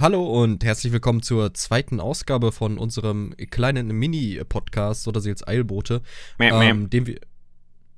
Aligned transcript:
Hallo 0.00 0.24
und 0.24 0.64
herzlich 0.64 0.94
willkommen 0.94 1.20
zur 1.20 1.52
zweiten 1.52 2.00
Ausgabe 2.00 2.52
von 2.52 2.78
unserem 2.78 3.34
kleinen 3.50 3.88
Mini-Podcast 3.88 5.06
oder 5.06 5.20
sie 5.20 5.28
jetzt 5.28 5.46
Eilbote, 5.46 6.00
Mäh, 6.38 6.52
mäh. 6.52 6.70
ähm, 6.70 6.88
den 6.88 7.06
wir, 7.06 7.16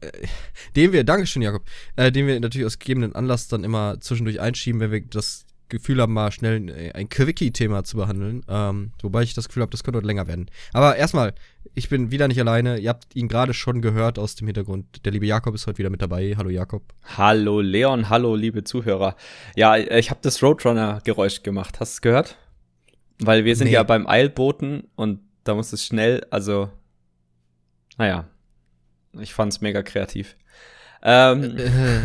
äh, 0.01 0.11
den 0.75 0.91
wir, 0.91 1.05
Dankeschön 1.05 1.43
Jakob, 1.43 1.63
äh, 1.95 2.11
den 2.11 2.27
wir 2.27 2.41
natürlich 2.41 2.67
aus 2.67 2.81
gegebenen 2.81 3.15
Anlass 3.15 3.47
dann 3.47 3.63
immer 3.63 4.01
zwischendurch 4.01 4.41
einschieben, 4.41 4.81
wenn 4.81 4.91
wir 4.91 5.03
das 5.03 5.47
Gefühl 5.73 6.01
haben, 6.01 6.13
mal 6.13 6.31
schnell 6.31 6.57
ein, 6.57 6.93
ein 6.93 7.09
Quickie-Thema 7.09 7.83
zu 7.85 7.97
behandeln. 7.97 8.45
Ähm, 8.49 8.93
wobei 9.03 9.23
ich 9.23 9.35
das 9.35 9.49
Gefühl 9.49 9.63
habe, 9.63 9.71
das 9.71 9.83
könnte 9.83 9.97
heute 9.97 10.07
länger 10.07 10.27
werden. 10.29 10.47
Aber 10.73 10.97
erstmal, 10.97 11.35
ich 11.75 11.89
bin 11.89 12.11
wieder 12.11 12.29
nicht 12.29 12.39
alleine. 12.41 12.79
Ihr 12.79 12.91
habt 12.91 13.17
ihn 13.17 13.29
gerade 13.29 13.55
schon 13.55 13.81
gehört 13.83 14.19
aus 14.19 14.35
dem 14.35 14.47
Hintergrund. 14.47 15.05
Der 15.05 15.13
liebe 15.13 15.27
Jakob 15.27 15.55
ist 15.55 15.67
heute 15.67 15.79
wieder 15.79 15.91
mit 15.91 16.03
dabei. 16.03 16.35
Hallo 16.37 16.51
Jakob. 16.51 16.83
Hallo 17.17 17.61
Leon, 17.61 18.09
hallo 18.11 18.37
liebe 18.37 18.65
Zuhörer. 18.65 19.17
Ja, 19.57 19.77
ich 19.77 20.11
habe 20.11 20.21
das 20.23 20.43
Roadrunner-Geräusch 20.43 21.43
gemacht. 21.43 21.81
Hast 21.81 21.93
du 21.93 21.97
es 21.97 22.03
gehört? 22.03 22.37
Weil 23.19 23.45
wir 23.45 23.57
sind 23.57 23.69
Nee. 23.69 23.75
ja 23.75 23.83
beim 23.83 24.07
Eilboten 24.07 24.85
und 24.95 25.21
da 25.45 25.55
muss 25.55 25.73
es 25.73 25.85
schnell, 25.87 26.25
also, 26.31 26.71
naja, 27.99 28.27
ich 29.21 29.35
fand's 29.35 29.61
mega 29.61 29.83
kreativ. 29.83 30.37
Ähm, 31.03 31.57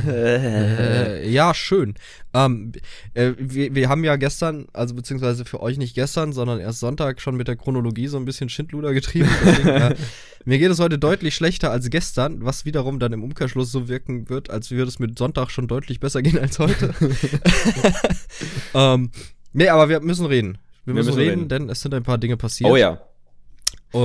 Äh, 0.08 1.30
ja, 1.30 1.54
schön. 1.54 1.96
Ähm, 2.34 2.72
äh, 3.14 3.34
wir, 3.38 3.76
wir 3.76 3.90
haben 3.90 4.04
ja 4.04 4.16
gestern, 4.16 4.68
also 4.74 4.96
beziehungsweise 4.96 5.46
für 5.46 5.62
euch 5.62 5.78
nicht 5.78 5.96
gestern, 5.96 6.34
sondern 6.34 6.60
erst 6.60 6.80
Sonntag 6.80 7.22
schon 7.22 7.36
mit 7.36 7.48
der 7.48 7.56
Chronologie 7.56 8.08
so 8.08 8.18
ein 8.18 8.26
bisschen 8.26 8.50
Schindluder 8.50 8.94
getrieben. 8.94 9.30
Deswegen, 9.46 9.70
äh, 9.70 9.96
mir 10.46 10.58
geht 10.60 10.72
es 10.72 10.80
heute 10.80 10.98
deutlich 10.98 11.36
schlechter 11.36 11.72
als 11.72 11.90
gestern, 11.90 12.44
was 12.44 12.66
wiederum 12.66 13.00
dann 13.00 13.14
im 13.14 13.24
Umkehrschluss 13.24 13.72
so 13.72 13.88
wirken 13.88 14.30
wird, 14.30 14.50
als 14.50 14.72
würde 14.72 14.90
es 14.90 15.00
mit 15.00 15.18
Sonntag 15.18 15.52
schon 15.52 15.68
deutlich 15.68 16.00
besser 16.00 16.22
gehen 16.22 16.40
als 16.40 16.60
heute. 16.60 16.94
ähm, 18.74 19.12
nee, 19.54 19.70
aber 19.70 19.90
wir 19.90 20.00
müssen 20.00 20.26
reden. 20.26 20.58
Wir, 20.86 20.94
Wir 20.94 20.94
müssen, 20.96 21.08
müssen 21.10 21.20
reden, 21.20 21.40
reden. 21.42 21.50
denn 21.50 21.70
es 21.70 21.82
sind 21.82 21.94
ein 21.94 22.04
paar 22.04 22.18
Dinge 22.18 22.38
passiert. 22.38 22.70
oh 22.70 22.76
ja. 22.76 23.00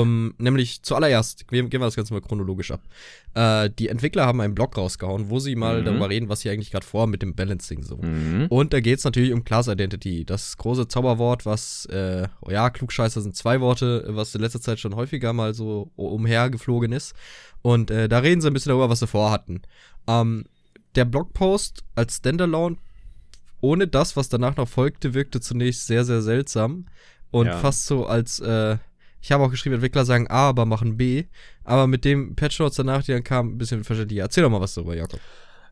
Um, 0.00 0.34
nämlich 0.38 0.82
zuallererst, 0.82 1.48
gehen 1.48 1.70
wir 1.70 1.78
das 1.80 1.96
Ganze 1.96 2.14
mal 2.14 2.20
chronologisch 2.22 2.70
ab. 2.70 2.80
Äh, 3.34 3.68
die 3.78 3.88
Entwickler 3.88 4.24
haben 4.26 4.40
einen 4.40 4.54
Blog 4.54 4.76
rausgehauen, 4.76 5.28
wo 5.28 5.38
sie 5.38 5.54
mal 5.56 5.80
Mhm. 5.80 5.84
darüber 5.84 6.08
reden, 6.08 6.28
was 6.28 6.40
sie 6.40 6.50
eigentlich 6.50 6.70
gerade 6.70 6.86
vorhaben 6.86 7.10
mit 7.10 7.20
dem 7.22 7.34
Balancing 7.34 7.82
so. 7.82 7.96
Mhm. 7.98 8.46
Und 8.48 8.72
da 8.72 8.80
geht 8.80 8.98
es 8.98 9.04
natürlich 9.04 9.32
um 9.32 9.44
Class 9.44 9.68
Identity, 9.68 10.24
das 10.24 10.56
große 10.56 10.88
Zauberwort, 10.88 11.44
was, 11.44 11.86
äh, 11.86 12.26
oh 12.40 12.50
ja, 12.50 12.70
Klugscheißer 12.70 13.20
sind 13.20 13.36
zwei 13.36 13.60
Worte, 13.60 14.04
was 14.08 14.34
in 14.34 14.40
letzter 14.40 14.60
Zeit 14.60 14.78
schon 14.80 14.94
häufiger 14.96 15.32
mal 15.32 15.52
so 15.52 15.90
umhergeflogen 15.96 16.92
ist. 16.92 17.14
Und 17.60 17.90
äh, 17.90 18.08
da 18.08 18.18
reden 18.20 18.40
sie 18.40 18.46
ein 18.48 18.54
bisschen 18.54 18.70
darüber, 18.70 18.88
was 18.88 19.00
sie 19.00 19.06
vorhatten. 19.06 19.62
Ähm, 20.06 20.44
der 20.94 21.04
Blogpost 21.04 21.84
als 21.94 22.16
Standalone, 22.16 22.76
ohne 23.60 23.86
das, 23.88 24.16
was 24.16 24.28
danach 24.28 24.56
noch 24.56 24.68
folgte, 24.68 25.14
wirkte 25.14 25.40
zunächst 25.40 25.86
sehr, 25.86 26.04
sehr 26.04 26.22
seltsam. 26.22 26.86
Und 27.30 27.46
Ja. 27.46 27.58
fast 27.58 27.86
so 27.86 28.06
als, 28.06 28.40
äh, 28.40 28.76
ich 29.22 29.30
habe 29.32 29.44
auch 29.44 29.50
geschrieben, 29.50 29.74
Entwickler 29.74 30.04
sagen 30.04 30.26
A, 30.28 30.48
aber 30.48 30.66
machen 30.66 30.96
B. 30.96 31.24
Aber 31.64 31.86
mit 31.86 32.04
dem 32.04 32.34
Patch 32.34 32.58
Notes 32.58 32.76
danach, 32.76 33.04
die 33.04 33.12
dann 33.12 33.22
kam, 33.22 33.50
ein 33.54 33.58
bisschen 33.58 33.84
verständlicher. 33.84 34.24
Erzähl 34.24 34.42
doch 34.42 34.50
mal 34.50 34.60
was 34.60 34.74
darüber, 34.74 34.96
Jakob. 34.96 35.20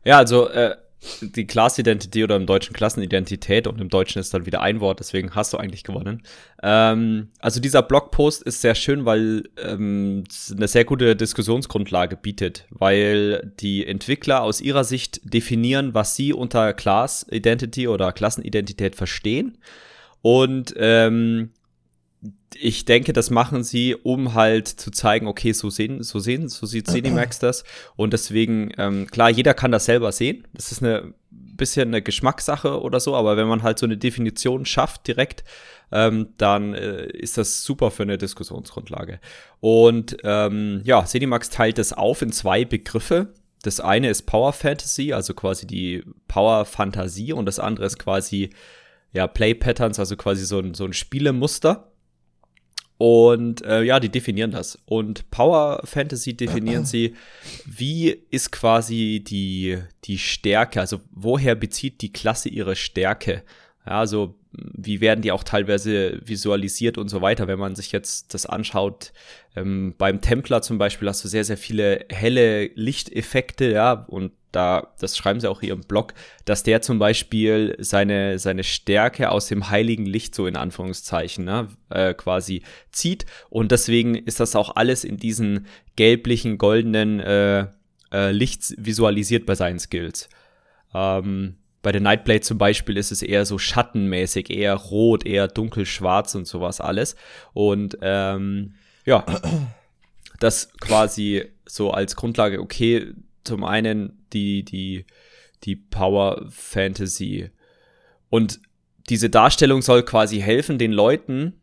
Ja, 0.05 0.17
also 0.17 0.47
äh, 0.49 0.75
die 1.21 1.47
Class-Identity 1.47 2.23
oder 2.23 2.35
im 2.35 2.45
Deutschen 2.45 2.73
Klassenidentität 2.73 3.67
und 3.67 3.81
im 3.81 3.89
Deutschen 3.89 4.19
ist 4.19 4.33
dann 4.33 4.45
wieder 4.45 4.61
ein 4.61 4.79
Wort, 4.79 4.99
deswegen 4.99 5.33
hast 5.35 5.51
du 5.51 5.57
eigentlich 5.57 5.83
gewonnen. 5.83 6.21
Ähm, 6.61 7.29
also 7.39 7.59
dieser 7.59 7.81
Blogpost 7.81 8.43
ist 8.43 8.61
sehr 8.61 8.75
schön, 8.75 9.03
weil 9.03 9.43
ähm, 9.57 10.23
eine 10.55 10.67
sehr 10.67 10.85
gute 10.85 11.15
Diskussionsgrundlage 11.15 12.17
bietet, 12.17 12.67
weil 12.69 13.51
die 13.59 13.85
Entwickler 13.85 14.43
aus 14.43 14.61
ihrer 14.61 14.83
Sicht 14.83 15.21
definieren, 15.23 15.93
was 15.93 16.15
sie 16.15 16.33
unter 16.33 16.71
Class-Identity 16.73 17.87
oder 17.87 18.13
Klassenidentität 18.13 18.95
verstehen. 18.95 19.57
Und 20.21 20.73
ähm, 20.77 21.49
ich 22.55 22.85
denke, 22.85 23.13
das 23.13 23.29
machen 23.29 23.63
sie, 23.63 23.95
um 23.95 24.33
halt 24.33 24.67
zu 24.67 24.91
zeigen, 24.91 25.27
okay, 25.27 25.53
so 25.53 25.69
sehen, 25.69 26.03
so 26.03 26.19
sehen, 26.19 26.49
so 26.49 26.65
sieht 26.65 26.87
Cinemax 26.87 27.39
das. 27.39 27.63
Und 27.95 28.13
deswegen, 28.13 28.71
ähm, 28.77 29.07
klar, 29.07 29.29
jeder 29.29 29.53
kann 29.53 29.71
das 29.71 29.85
selber 29.85 30.11
sehen. 30.11 30.47
Das 30.53 30.71
ist 30.71 30.83
eine 30.83 31.13
bisschen 31.31 31.89
eine 31.89 32.01
Geschmackssache 32.01 32.81
oder 32.81 32.99
so, 32.99 33.15
aber 33.15 33.37
wenn 33.37 33.47
man 33.47 33.63
halt 33.63 33.79
so 33.79 33.85
eine 33.85 33.97
Definition 33.97 34.65
schafft 34.65 35.07
direkt, 35.07 35.43
ähm, 35.91 36.29
dann 36.37 36.73
äh, 36.73 37.05
ist 37.05 37.37
das 37.37 37.63
super 37.63 37.91
für 37.91 38.03
eine 38.03 38.17
Diskussionsgrundlage. 38.17 39.19
Und 39.59 40.17
ähm, 40.23 40.81
ja, 40.83 41.03
Cinemax 41.05 41.49
teilt 41.49 41.77
das 41.77 41.93
auf 41.93 42.21
in 42.21 42.31
zwei 42.31 42.65
Begriffe. 42.65 43.33
Das 43.63 43.79
eine 43.79 44.09
ist 44.09 44.23
Power 44.23 44.53
Fantasy, 44.53 45.13
also 45.13 45.33
quasi 45.33 45.67
die 45.67 46.03
Power 46.27 46.65
Fantasie, 46.65 47.33
und 47.33 47.45
das 47.45 47.59
andere 47.59 47.85
ist 47.85 47.99
quasi 47.99 48.49
ja 49.13 49.27
Play 49.27 49.53
Patterns, 49.53 49.99
also 49.99 50.15
quasi 50.15 50.45
so 50.45 50.59
ein, 50.59 50.73
so 50.73 50.85
ein 50.85 50.93
Spielemuster. 50.93 51.90
Und 53.01 53.63
äh, 53.63 53.81
ja, 53.81 53.99
die 53.99 54.09
definieren 54.09 54.51
das. 54.51 54.77
Und 54.85 55.31
Power 55.31 55.81
Fantasy 55.85 56.35
definieren 56.35 56.85
sie, 56.85 57.15
wie 57.65 58.09
ist 58.29 58.51
quasi 58.51 59.23
die, 59.27 59.79
die 60.03 60.19
Stärke, 60.19 60.79
also 60.79 61.01
woher 61.09 61.55
bezieht 61.55 62.03
die 62.03 62.13
Klasse 62.13 62.49
ihre 62.49 62.75
Stärke? 62.75 63.41
Ja, 63.87 63.93
also 63.93 64.35
wie 64.53 65.01
werden 65.01 65.21
die 65.21 65.31
auch 65.31 65.43
teilweise 65.43 66.19
visualisiert 66.25 66.97
und 66.97 67.09
so 67.09 67.21
weiter. 67.21 67.47
Wenn 67.47 67.59
man 67.59 67.75
sich 67.75 67.91
jetzt 67.91 68.33
das 68.33 68.45
anschaut, 68.45 69.13
ähm, 69.55 69.95
beim 69.97 70.21
Templar 70.21 70.61
zum 70.61 70.77
Beispiel 70.77 71.07
hast 71.07 71.23
du 71.23 71.27
sehr, 71.27 71.43
sehr 71.43 71.57
viele 71.57 72.05
helle 72.09 72.65
Lichteffekte, 72.75 73.71
ja, 73.71 73.93
und 73.93 74.31
da, 74.51 74.93
das 74.99 75.15
schreiben 75.15 75.39
sie 75.39 75.49
auch 75.49 75.61
hier 75.61 75.73
im 75.73 75.81
Blog, 75.81 76.13
dass 76.43 76.63
der 76.63 76.81
zum 76.81 76.99
Beispiel 76.99 77.75
seine, 77.79 78.37
seine 78.37 78.65
Stärke 78.65 79.31
aus 79.31 79.47
dem 79.47 79.69
heiligen 79.69 80.05
Licht 80.05 80.35
so 80.35 80.45
in 80.45 80.57
Anführungszeichen 80.57 81.45
ne, 81.45 81.69
äh, 81.89 82.13
quasi 82.13 82.63
zieht. 82.91 83.25
Und 83.49 83.71
deswegen 83.71 84.15
ist 84.15 84.41
das 84.41 84.57
auch 84.57 84.75
alles 84.75 85.05
in 85.05 85.15
diesen 85.15 85.67
gelblichen, 85.95 86.57
goldenen 86.57 87.21
äh, 87.21 87.67
äh, 88.11 88.31
Licht 88.31 88.73
visualisiert 88.77 89.45
bei 89.45 89.55
seinen 89.55 89.79
Skills. 89.79 90.29
Ähm, 90.93 91.55
bei 91.81 91.91
der 91.91 92.01
Nightblade 92.01 92.41
zum 92.41 92.57
Beispiel 92.57 92.97
ist 92.97 93.11
es 93.11 93.21
eher 93.21 93.45
so 93.45 93.57
schattenmäßig, 93.57 94.49
eher 94.49 94.75
rot, 94.75 95.25
eher 95.25 95.47
dunkelschwarz 95.47 96.35
und 96.35 96.45
sowas 96.47 96.79
alles. 96.79 97.15
Und 97.53 97.97
ähm, 98.01 98.75
ja, 99.05 99.25
das 100.39 100.71
quasi 100.79 101.45
so 101.65 101.91
als 101.91 102.15
Grundlage, 102.15 102.61
okay, 102.61 103.13
zum 103.43 103.63
einen 103.63 104.25
die, 104.33 104.63
die, 104.63 105.05
die 105.63 105.75
Power 105.75 106.45
Fantasy. 106.49 107.49
Und 108.29 108.59
diese 109.09 109.29
Darstellung 109.29 109.81
soll 109.81 110.03
quasi 110.03 110.39
helfen, 110.39 110.77
den 110.77 110.91
Leuten, 110.91 111.60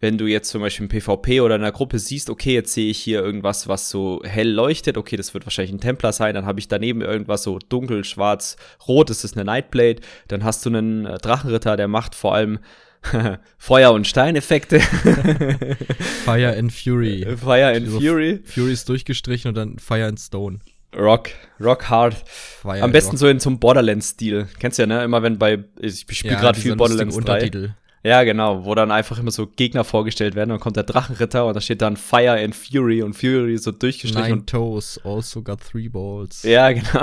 wenn 0.00 0.16
du 0.16 0.26
jetzt 0.26 0.48
zum 0.48 0.62
Beispiel 0.62 0.84
im 0.84 0.88
PvP 0.88 1.42
oder 1.42 1.56
in 1.56 1.62
einer 1.62 1.72
Gruppe 1.72 1.98
siehst, 1.98 2.30
okay, 2.30 2.54
jetzt 2.54 2.72
sehe 2.72 2.90
ich 2.90 2.98
hier 2.98 3.22
irgendwas, 3.22 3.68
was 3.68 3.90
so 3.90 4.22
hell 4.24 4.48
leuchtet, 4.50 4.96
okay, 4.96 5.16
das 5.16 5.34
wird 5.34 5.44
wahrscheinlich 5.44 5.72
ein 5.72 5.80
Templar 5.80 6.12
sein, 6.12 6.34
dann 6.34 6.46
habe 6.46 6.58
ich 6.58 6.68
daneben 6.68 7.02
irgendwas 7.02 7.42
so 7.42 7.58
dunkel, 7.68 8.04
schwarz, 8.04 8.56
rot, 8.88 9.10
das 9.10 9.24
ist 9.24 9.36
eine 9.36 9.44
Nightblade, 9.44 10.00
dann 10.28 10.42
hast 10.42 10.64
du 10.64 10.70
einen 10.70 11.04
äh, 11.04 11.18
Drachenritter, 11.18 11.76
der 11.76 11.86
macht 11.88 12.14
vor 12.14 12.34
allem 12.34 12.58
Feuer- 13.58 13.92
und 13.92 14.06
Steineffekte. 14.06 14.80
Fire 16.24 16.56
and 16.56 16.72
Fury. 16.72 17.26
Fire 17.36 17.74
and 17.74 17.88
So 17.88 18.00
Fury. 18.00 18.40
Fury 18.44 18.72
ist 18.72 18.88
durchgestrichen 18.88 19.48
und 19.48 19.54
dann 19.54 19.78
Fire 19.78 20.06
and 20.06 20.20
Stone. 20.20 20.60
Rock, 20.96 21.30
Rock 21.60 21.88
Hard. 21.88 22.14
Fire 22.26 22.82
Am 22.82 22.92
besten 22.92 23.12
Rock. 23.12 23.18
so 23.18 23.28
in 23.28 23.38
so 23.38 23.48
einem 23.48 23.58
Borderlands-Stil. 23.58 24.48
Kennst 24.58 24.78
du 24.78 24.82
ja, 24.82 24.86
ne? 24.86 25.04
Immer 25.04 25.22
wenn 25.22 25.38
bei, 25.38 25.64
ich 25.78 26.00
spiele 26.00 26.36
gerade 26.36 26.56
dieser 26.56 26.62
viel 26.62 26.76
Borderlands 26.76 27.14
lustige 27.14 27.26
3. 27.38 27.44
Untertitel. 27.44 27.74
Ja, 28.02 28.24
genau, 28.24 28.64
wo 28.64 28.74
dann 28.74 28.90
einfach 28.90 29.18
immer 29.18 29.30
so 29.30 29.46
Gegner 29.46 29.84
vorgestellt 29.84 30.34
werden 30.34 30.50
und 30.50 30.56
dann 30.56 30.62
kommt 30.62 30.76
der 30.76 30.84
Drachenritter 30.84 31.44
und 31.44 31.54
da 31.54 31.60
steht 31.60 31.82
dann 31.82 31.98
Fire 31.98 32.42
and 32.42 32.54
Fury 32.54 33.02
und 33.02 33.12
Fury 33.12 33.58
so 33.58 33.72
durchgestrichen 33.72 34.22
Nine 34.22 34.40
und 34.40 34.48
Toes, 34.48 34.98
also 35.04 35.42
got 35.42 35.60
three 35.60 35.88
balls. 35.88 36.42
ja, 36.42 36.72
genau. 36.72 37.02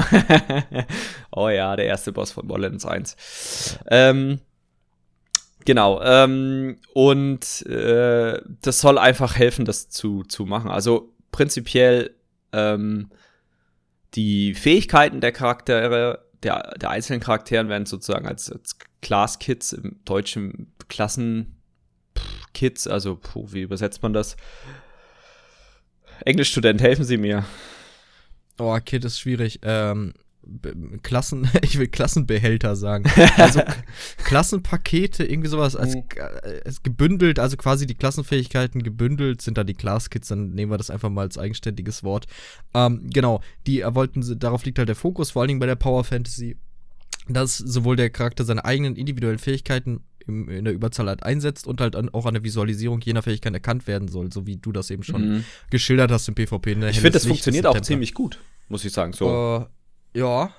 oh 1.31 1.49
ja, 1.49 1.75
der 1.75 1.85
erste 1.85 2.11
Boss 2.11 2.31
von 2.31 2.47
Borderlands 2.47 2.85
1. 2.85 3.77
Ähm, 3.91 4.39
genau, 5.65 6.01
ähm, 6.01 6.77
und 6.95 7.63
äh, 7.67 8.41
das 8.63 8.79
soll 8.79 8.97
einfach 8.97 9.35
helfen, 9.35 9.65
das 9.65 9.89
zu, 9.89 10.23
zu 10.23 10.45
machen. 10.45 10.71
Also 10.71 11.13
prinzipiell 11.31 12.15
ähm, 12.53 13.11
die 14.15 14.55
Fähigkeiten 14.55 15.21
der 15.21 15.31
Charaktere, 15.31 16.25
der, 16.41 16.73
der 16.77 16.89
einzelnen 16.89 17.19
Charakteren 17.19 17.69
werden 17.69 17.85
sozusagen 17.85 18.27
als, 18.27 18.51
als 18.51 18.77
Class-Kits 19.01 19.73
im 19.73 19.97
deutschen 20.05 20.71
Klassen-Kits, 20.89 22.87
also 22.87 23.15
puh, 23.15 23.47
wie 23.51 23.61
übersetzt 23.61 24.01
man 24.03 24.13
das? 24.13 24.35
Englischstudent, 26.25 26.81
helfen 26.81 27.03
Sie 27.05 27.17
mir. 27.17 27.45
Oh, 28.57 28.75
Kid 28.83 29.05
ist 29.05 29.19
schwierig. 29.19 29.59
Ähm, 29.61 30.13
Klassen, 31.03 31.47
ich 31.61 31.77
will 31.77 31.87
Klassenbehälter 31.89 32.75
sagen. 32.75 33.03
Also 33.37 33.61
Klassenpakete, 34.23 35.25
irgendwie 35.25 35.49
sowas 35.49 35.75
als, 35.75 35.95
Mhm. 35.95 36.03
äh, 36.15 36.61
als 36.65 36.81
gebündelt, 36.81 37.37
also 37.37 37.55
quasi 37.57 37.85
die 37.85 37.95
Klassenfähigkeiten 37.95 38.81
gebündelt 38.81 39.41
sind 39.41 39.57
da 39.57 39.63
die 39.63 39.73
Classkits, 39.75 40.29
dann 40.29 40.51
nehmen 40.51 40.71
wir 40.71 40.77
das 40.77 40.89
einfach 40.89 41.09
mal 41.09 41.21
als 41.21 41.37
eigenständiges 41.37 42.03
Wort. 42.03 42.25
Ähm, 42.73 43.09
genau, 43.11 43.41
die 43.67 43.81
äh, 43.81 43.93
wollten, 43.93 44.39
darauf 44.39 44.65
liegt 44.65 44.79
halt 44.79 44.89
der 44.89 44.95
Fokus, 44.95 45.31
vor 45.31 45.41
allen 45.41 45.49
Dingen 45.49 45.59
bei 45.59 45.65
der 45.67 45.75
Power 45.75 46.03
Fantasy, 46.03 46.57
dass 47.29 47.57
sowohl 47.57 47.95
der 47.95 48.09
Charakter 48.09 48.43
seine 48.43 48.65
eigenen 48.65 48.95
individuellen 48.95 49.39
Fähigkeiten 49.39 50.01
im, 50.27 50.49
in 50.49 50.65
der 50.65 50.73
Überzahl 50.73 51.07
halt 51.07 51.23
einsetzt 51.23 51.67
und 51.67 51.81
halt 51.81 51.95
dann 51.95 52.09
auch 52.09 52.25
an 52.25 52.33
der 52.33 52.43
Visualisierung 52.43 53.01
jener 53.01 53.21
Fähigkeit 53.21 53.53
erkannt 53.53 53.87
werden 53.87 54.07
soll, 54.07 54.31
so 54.31 54.45
wie 54.45 54.57
du 54.57 54.71
das 54.71 54.89
eben 54.89 55.03
schon 55.03 55.37
mhm. 55.37 55.43
geschildert 55.69 56.11
hast 56.11 56.27
im 56.27 56.35
PvP. 56.35 56.75
Ne? 56.75 56.89
Ich 56.89 56.97
finde, 56.97 57.11
das 57.11 57.25
funktioniert 57.25 57.65
auch 57.65 57.79
ziemlich 57.81 58.13
gut, 58.13 58.39
muss 58.67 58.85
ich 58.85 58.93
sagen. 58.93 59.13
So. 59.13 59.67
Äh, 60.13 60.19
ja. 60.19 60.51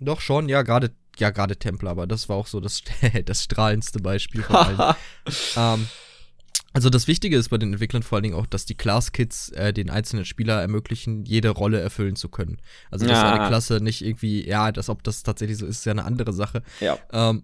Doch 0.00 0.20
schon, 0.20 0.48
ja, 0.48 0.62
gerade 0.62 0.92
ja, 1.18 1.30
gerade 1.30 1.56
Templar, 1.56 1.92
aber 1.92 2.06
das 2.06 2.28
war 2.28 2.36
auch 2.36 2.46
so 2.46 2.60
das, 2.60 2.82
das 3.24 3.44
strahlendste 3.44 4.00
Beispiel 4.00 4.42
von 4.42 4.56
allen. 4.56 4.94
ähm, 5.56 5.88
also 6.78 6.90
das 6.90 7.08
Wichtige 7.08 7.36
ist 7.36 7.48
bei 7.48 7.58
den 7.58 7.72
Entwicklern 7.72 8.04
vor 8.04 8.16
allen 8.16 8.22
Dingen 8.22 8.36
auch, 8.36 8.46
dass 8.46 8.64
die 8.64 8.76
Class-Kits 8.76 9.48
äh, 9.48 9.72
den 9.72 9.90
einzelnen 9.90 10.24
Spieler 10.24 10.60
ermöglichen, 10.60 11.24
jede 11.24 11.48
Rolle 11.48 11.80
erfüllen 11.80 12.14
zu 12.14 12.28
können. 12.28 12.58
Also 12.92 13.04
dass 13.04 13.18
ja. 13.18 13.32
eine 13.32 13.48
Klasse 13.48 13.80
nicht 13.80 14.00
irgendwie, 14.00 14.46
ja, 14.46 14.70
das, 14.70 14.88
ob 14.88 15.02
das 15.02 15.24
tatsächlich 15.24 15.58
so 15.58 15.66
ist, 15.66 15.78
ist 15.78 15.86
ja 15.86 15.90
eine 15.90 16.04
andere 16.04 16.32
Sache. 16.32 16.62
Ja. 16.78 16.96
Ähm, 17.12 17.42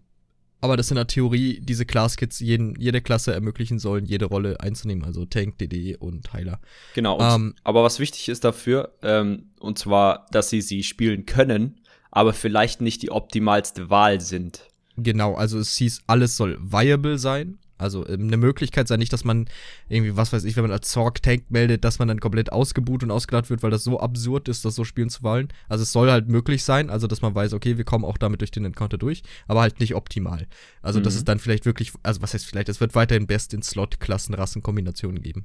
aber 0.61 0.77
dass 0.77 0.89
in 0.93 0.95
der 0.95 1.09
Theorie 1.09 1.59
diese 1.61 1.85
Class-Kits 1.85 2.39
jede 2.39 3.03
Klasse 3.03 3.35
ermöglichen 3.35 3.81
sollen, 3.81 4.05
jede 4.05 4.27
Rolle 4.27 4.61
einzunehmen, 4.61 5.05
also 5.05 5.25
Tank, 5.25 5.59
DD 5.59 5.97
und 5.97 6.33
Heiler. 6.33 6.61
Genau, 6.95 7.21
ähm, 7.21 7.57
aber 7.65 7.83
was 7.83 7.99
wichtig 7.99 8.29
ist 8.29 8.45
dafür, 8.45 8.95
ähm, 9.03 9.51
und 9.59 9.81
zwar, 9.81 10.29
dass 10.31 10.49
sie 10.49 10.61
sie 10.61 10.85
spielen 10.85 11.27
können, 11.27 11.81
aber 12.13 12.35
vielleicht 12.35 12.81
nicht 12.81 13.03
die 13.03 13.11
optimalste 13.11 13.91
Wahl 13.91 14.21
sind. 14.21 14.69
Genau, 14.97 15.35
also 15.35 15.59
es 15.59 15.75
hieß, 15.75 16.03
alles 16.07 16.37
soll 16.37 16.57
viable 16.61 17.19
sein, 17.19 17.59
also 17.77 18.07
ähm, 18.09 18.27
eine 18.29 18.37
Möglichkeit 18.37 18.89
sei 18.89 18.97
nicht, 18.97 19.13
dass 19.13 19.25
man 19.25 19.49
irgendwie, 19.89 20.17
was 20.17 20.33
weiß 20.33 20.45
ich, 20.45 20.57
wenn 20.57 20.65
man 20.65 20.73
als 20.73 20.91
Zorg 20.91 21.23
Tank 21.23 21.51
meldet, 21.51 21.85
dass 21.85 21.99
man 21.99 22.09
dann 22.09 22.21
komplett 22.21 22.53
ausgebuht 22.53 23.03
und 23.03 23.11
ausgeladen 23.11 23.51
wird, 23.51 23.63
weil 23.63 23.71
das 23.71 23.85
so 23.85 24.01
absurd 24.01 24.49
ist, 24.49 24.65
das 24.65 24.75
so 24.75 24.85
spielen 24.85 25.11
zu 25.11 25.23
wollen. 25.23 25.49
Also 25.69 25.83
es 25.83 25.93
soll 25.93 26.11
halt 26.11 26.29
möglich 26.29 26.65
sein, 26.65 26.91
also 26.91 27.07
dass 27.07 27.23
man 27.23 27.35
weiß, 27.35 27.53
okay, 27.53 27.77
wir 27.77 27.85
kommen 27.85 28.05
auch 28.05 28.19
damit 28.19 28.41
durch 28.41 28.51
den 28.51 28.65
Encounter 28.65 28.99
durch, 28.99 29.23
aber 29.49 29.61
halt 29.61 29.81
nicht 29.81 29.95
optimal. 29.95 30.47
Also 30.83 31.01
mhm. 31.01 31.05
dass 31.05 31.15
es 31.15 31.25
dann 31.25 31.39
vielleicht 31.39 31.67
wirklich, 31.67 31.93
also 32.03 32.23
was 32.23 32.35
heißt 32.35 32.47
vielleicht, 32.47 32.69
es 32.69 32.81
wird 32.81 32.95
weiterhin 32.95 33.27
Best 33.27 33.55
in 33.55 33.63
Slot, 33.63 34.01
Klassen, 34.01 34.35
Rassen, 34.35 34.63
Kombinationen 34.63 35.23
geben. 35.23 35.45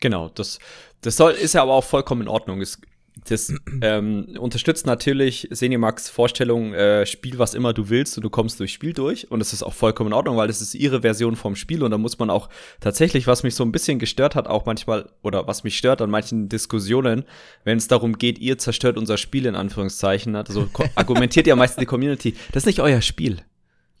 Genau, 0.00 0.28
das, 0.28 0.58
das 1.00 1.16
soll, 1.16 1.32
ist 1.32 1.54
ja 1.54 1.62
aber 1.62 1.72
auch 1.72 1.84
vollkommen 1.84 2.22
in 2.22 2.28
Ordnung. 2.28 2.60
Es 2.60 2.80
das 3.24 3.52
ähm, 3.82 4.36
unterstützt 4.38 4.86
natürlich 4.86 5.48
Senimax 5.50 6.08
Vorstellung, 6.08 6.74
äh, 6.74 7.06
spiel 7.06 7.38
was 7.38 7.54
immer 7.54 7.72
du 7.72 7.88
willst 7.88 8.16
und 8.16 8.22
du 8.22 8.30
kommst 8.30 8.60
durchs 8.60 8.72
Spiel 8.72 8.92
durch. 8.92 9.30
Und 9.30 9.40
das 9.40 9.52
ist 9.52 9.62
auch 9.62 9.72
vollkommen 9.72 10.08
in 10.08 10.12
Ordnung, 10.14 10.36
weil 10.36 10.48
das 10.48 10.60
ist 10.60 10.74
ihre 10.74 11.02
Version 11.02 11.36
vom 11.36 11.56
Spiel. 11.56 11.82
Und 11.82 11.90
da 11.90 11.98
muss 11.98 12.18
man 12.18 12.30
auch 12.30 12.48
tatsächlich, 12.80 13.26
was 13.26 13.42
mich 13.42 13.54
so 13.54 13.64
ein 13.64 13.72
bisschen 13.72 13.98
gestört 13.98 14.34
hat, 14.34 14.46
auch 14.46 14.66
manchmal, 14.66 15.10
oder 15.22 15.46
was 15.46 15.64
mich 15.64 15.76
stört 15.76 16.02
an 16.02 16.10
manchen 16.10 16.48
Diskussionen, 16.48 17.24
wenn 17.64 17.78
es 17.78 17.88
darum 17.88 18.18
geht, 18.18 18.38
ihr 18.38 18.58
zerstört 18.58 18.98
unser 18.98 19.16
Spiel 19.16 19.46
in 19.46 19.56
Anführungszeichen, 19.56 20.36
also 20.36 20.68
argumentiert 20.94 21.46
ja 21.46 21.56
meistens 21.56 21.80
die 21.80 21.86
Community, 21.86 22.34
das 22.52 22.62
ist 22.62 22.66
nicht 22.66 22.80
euer 22.80 23.00
Spiel. 23.00 23.38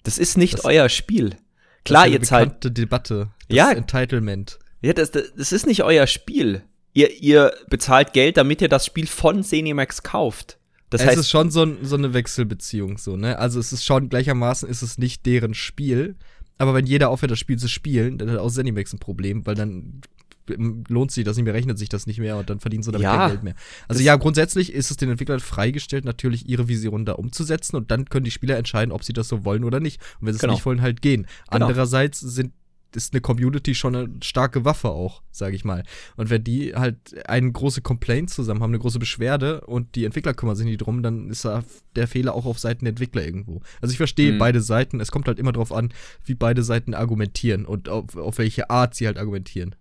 Das 0.02 0.18
ist 0.18 0.36
nicht 0.36 0.54
das, 0.54 0.64
euer 0.66 0.88
Spiel. 0.88 1.36
Klar, 1.84 2.06
ihr 2.06 2.20
zahlt. 2.22 2.76
Debatte. 2.76 3.30
Das 3.48 3.56
ja. 3.56 3.72
Entitlement. 3.72 4.58
Ja, 4.82 4.92
das, 4.92 5.10
das, 5.10 5.32
das 5.34 5.52
ist 5.52 5.66
nicht 5.66 5.82
euer 5.82 6.06
Spiel 6.06 6.62
ihr, 6.94 7.20
ihr 7.20 7.52
bezahlt 7.68 8.12
Geld, 8.12 8.36
damit 8.36 8.62
ihr 8.62 8.68
das 8.68 8.86
Spiel 8.86 9.06
von 9.06 9.42
Zenimax 9.42 10.02
kauft. 10.02 10.58
Das 10.90 11.02
es 11.02 11.08
heißt, 11.08 11.18
ist 11.18 11.30
schon 11.30 11.50
so, 11.50 11.66
so 11.82 11.96
eine 11.96 12.14
Wechselbeziehung, 12.14 12.98
so, 12.98 13.16
ne? 13.16 13.38
Also 13.38 13.58
es 13.58 13.72
ist 13.72 13.84
schon 13.84 14.08
gleichermaßen 14.08 14.68
ist 14.68 14.82
es 14.82 14.96
nicht 14.96 15.26
deren 15.26 15.52
Spiel, 15.54 16.16
aber 16.56 16.72
wenn 16.74 16.86
jeder 16.86 17.10
aufhört, 17.10 17.32
das 17.32 17.38
Spiel 17.38 17.58
zu 17.58 17.68
spielen, 17.68 18.16
dann 18.18 18.30
hat 18.30 18.38
auch 18.38 18.50
Zenimax 18.50 18.92
ein 18.92 19.00
Problem, 19.00 19.44
weil 19.44 19.56
dann 19.56 20.02
lohnt 20.46 21.10
sich 21.10 21.24
das 21.24 21.36
nicht 21.36 21.44
mehr, 21.44 21.54
rechnet 21.54 21.78
sich 21.78 21.88
das 21.88 22.06
nicht 22.06 22.18
mehr 22.18 22.36
und 22.36 22.50
dann 22.50 22.60
verdienen 22.60 22.82
sie 22.82 22.92
damit 22.92 23.04
ja, 23.04 23.16
kein 23.16 23.30
Geld 23.30 23.42
mehr. 23.42 23.54
Also 23.88 24.02
ja, 24.02 24.14
grundsätzlich 24.16 24.72
ist 24.72 24.90
es 24.90 24.96
den 24.96 25.10
Entwicklern 25.10 25.40
freigestellt, 25.40 26.04
natürlich 26.04 26.48
ihre 26.48 26.68
Vision 26.68 27.06
da 27.06 27.12
umzusetzen 27.12 27.76
und 27.76 27.90
dann 27.90 28.04
können 28.04 28.24
die 28.24 28.30
Spieler 28.30 28.56
entscheiden, 28.56 28.92
ob 28.92 29.04
sie 29.04 29.14
das 29.14 29.28
so 29.28 29.44
wollen 29.44 29.64
oder 29.64 29.80
nicht. 29.80 30.00
Und 30.20 30.26
wenn 30.26 30.34
sie 30.34 30.40
genau. 30.40 30.52
es 30.52 30.58
nicht 30.58 30.66
wollen, 30.66 30.82
halt 30.82 31.02
gehen. 31.02 31.22
Genau. 31.50 31.66
Andererseits 31.66 32.20
sind 32.20 32.52
ist 32.96 33.12
eine 33.12 33.20
Community 33.20 33.74
schon 33.74 33.96
eine 33.96 34.10
starke 34.22 34.64
Waffe 34.64 34.88
auch, 34.88 35.22
sage 35.30 35.56
ich 35.56 35.64
mal. 35.64 35.84
Und 36.16 36.30
wenn 36.30 36.44
die 36.44 36.74
halt 36.74 36.96
eine 37.28 37.50
große 37.50 37.82
Complaint 37.82 38.30
zusammen 38.30 38.62
haben, 38.62 38.70
eine 38.70 38.78
große 38.78 38.98
Beschwerde 38.98 39.62
und 39.62 39.94
die 39.94 40.04
Entwickler 40.04 40.34
kümmern 40.34 40.56
sich 40.56 40.66
nicht 40.66 40.78
drum, 40.78 41.02
dann 41.02 41.30
ist 41.30 41.44
da 41.44 41.64
der 41.96 42.08
Fehler 42.08 42.34
auch 42.34 42.46
auf 42.46 42.58
Seiten 42.58 42.84
der 42.84 42.90
Entwickler 42.90 43.24
irgendwo. 43.24 43.62
Also 43.80 43.92
ich 43.92 43.98
verstehe 43.98 44.32
mhm. 44.32 44.38
beide 44.38 44.60
Seiten. 44.60 45.00
Es 45.00 45.10
kommt 45.10 45.28
halt 45.28 45.38
immer 45.38 45.52
darauf 45.52 45.72
an, 45.72 45.92
wie 46.24 46.34
beide 46.34 46.62
Seiten 46.62 46.94
argumentieren 46.94 47.66
und 47.66 47.88
auf, 47.88 48.16
auf 48.16 48.38
welche 48.38 48.70
Art 48.70 48.94
sie 48.94 49.06
halt 49.06 49.18
argumentieren. 49.18 49.74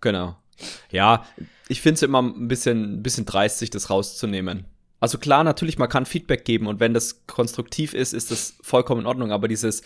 Genau. 0.00 0.36
Ja, 0.90 1.26
ich 1.68 1.80
finde 1.80 1.94
es 1.96 2.02
immer 2.02 2.22
ein 2.22 2.48
bisschen, 2.48 2.98
ein 2.98 3.02
bisschen 3.02 3.26
dreist, 3.26 3.58
sich 3.58 3.70
das 3.70 3.90
rauszunehmen. 3.90 4.64
Also 5.00 5.18
klar, 5.18 5.44
natürlich, 5.44 5.78
man 5.78 5.88
kann 5.88 6.06
Feedback 6.06 6.44
geben 6.44 6.66
und 6.66 6.80
wenn 6.80 6.94
das 6.94 7.26
konstruktiv 7.26 7.92
ist, 7.92 8.14
ist 8.14 8.30
das 8.30 8.56
vollkommen 8.62 9.02
in 9.02 9.06
Ordnung, 9.06 9.30
aber 9.30 9.46
dieses, 9.46 9.82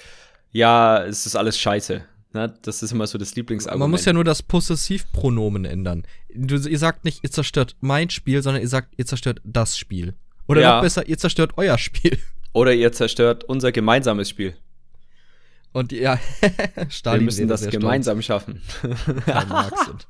ja, 0.53 1.05
es 1.05 1.27
ist 1.27 1.37
alles 1.37 1.59
scheiße. 1.59 2.05
Na, 2.32 2.47
das 2.47 2.82
ist 2.82 2.93
immer 2.93 3.06
so 3.06 3.19
das 3.19 3.35
Lieblingsargument. 3.35 3.81
Man 3.81 3.91
muss 3.91 4.05
ja 4.05 4.12
nur 4.12 4.23
das 4.23 4.43
Possessivpronomen 4.43 5.65
ändern. 5.65 6.05
Du, 6.32 6.56
ihr 6.56 6.79
sagt 6.79 7.05
nicht, 7.05 7.25
ihr 7.25 7.31
zerstört 7.31 7.77
mein 7.81 8.09
Spiel, 8.11 8.43
sondern 8.43 8.62
ihr 8.62 8.69
sagt, 8.69 8.94
ihr 8.97 9.06
zerstört 9.06 9.41
das 9.44 9.77
Spiel. 9.77 10.15
Oder 10.47 10.61
ja. 10.61 10.75
noch 10.77 10.82
besser, 10.82 11.09
ihr 11.09 11.19
zerstört 11.19 11.53
euer 11.56 11.77
Spiel. 11.79 12.19
Oder 12.53 12.73
ihr 12.73 12.93
zerstört 12.93 13.44
unser 13.44 13.73
gemeinsames 13.73 14.29
Spiel. 14.29 14.56
Und 15.73 15.93
ja, 15.93 16.19
Stalin 16.88 17.21
Wir 17.21 17.25
müssen 17.25 17.49
das 17.49 17.69
gemeinsam 17.69 18.23
stolz. 18.23 18.27
schaffen. 18.27 18.62
Marx 19.49 19.88
und 19.88 20.06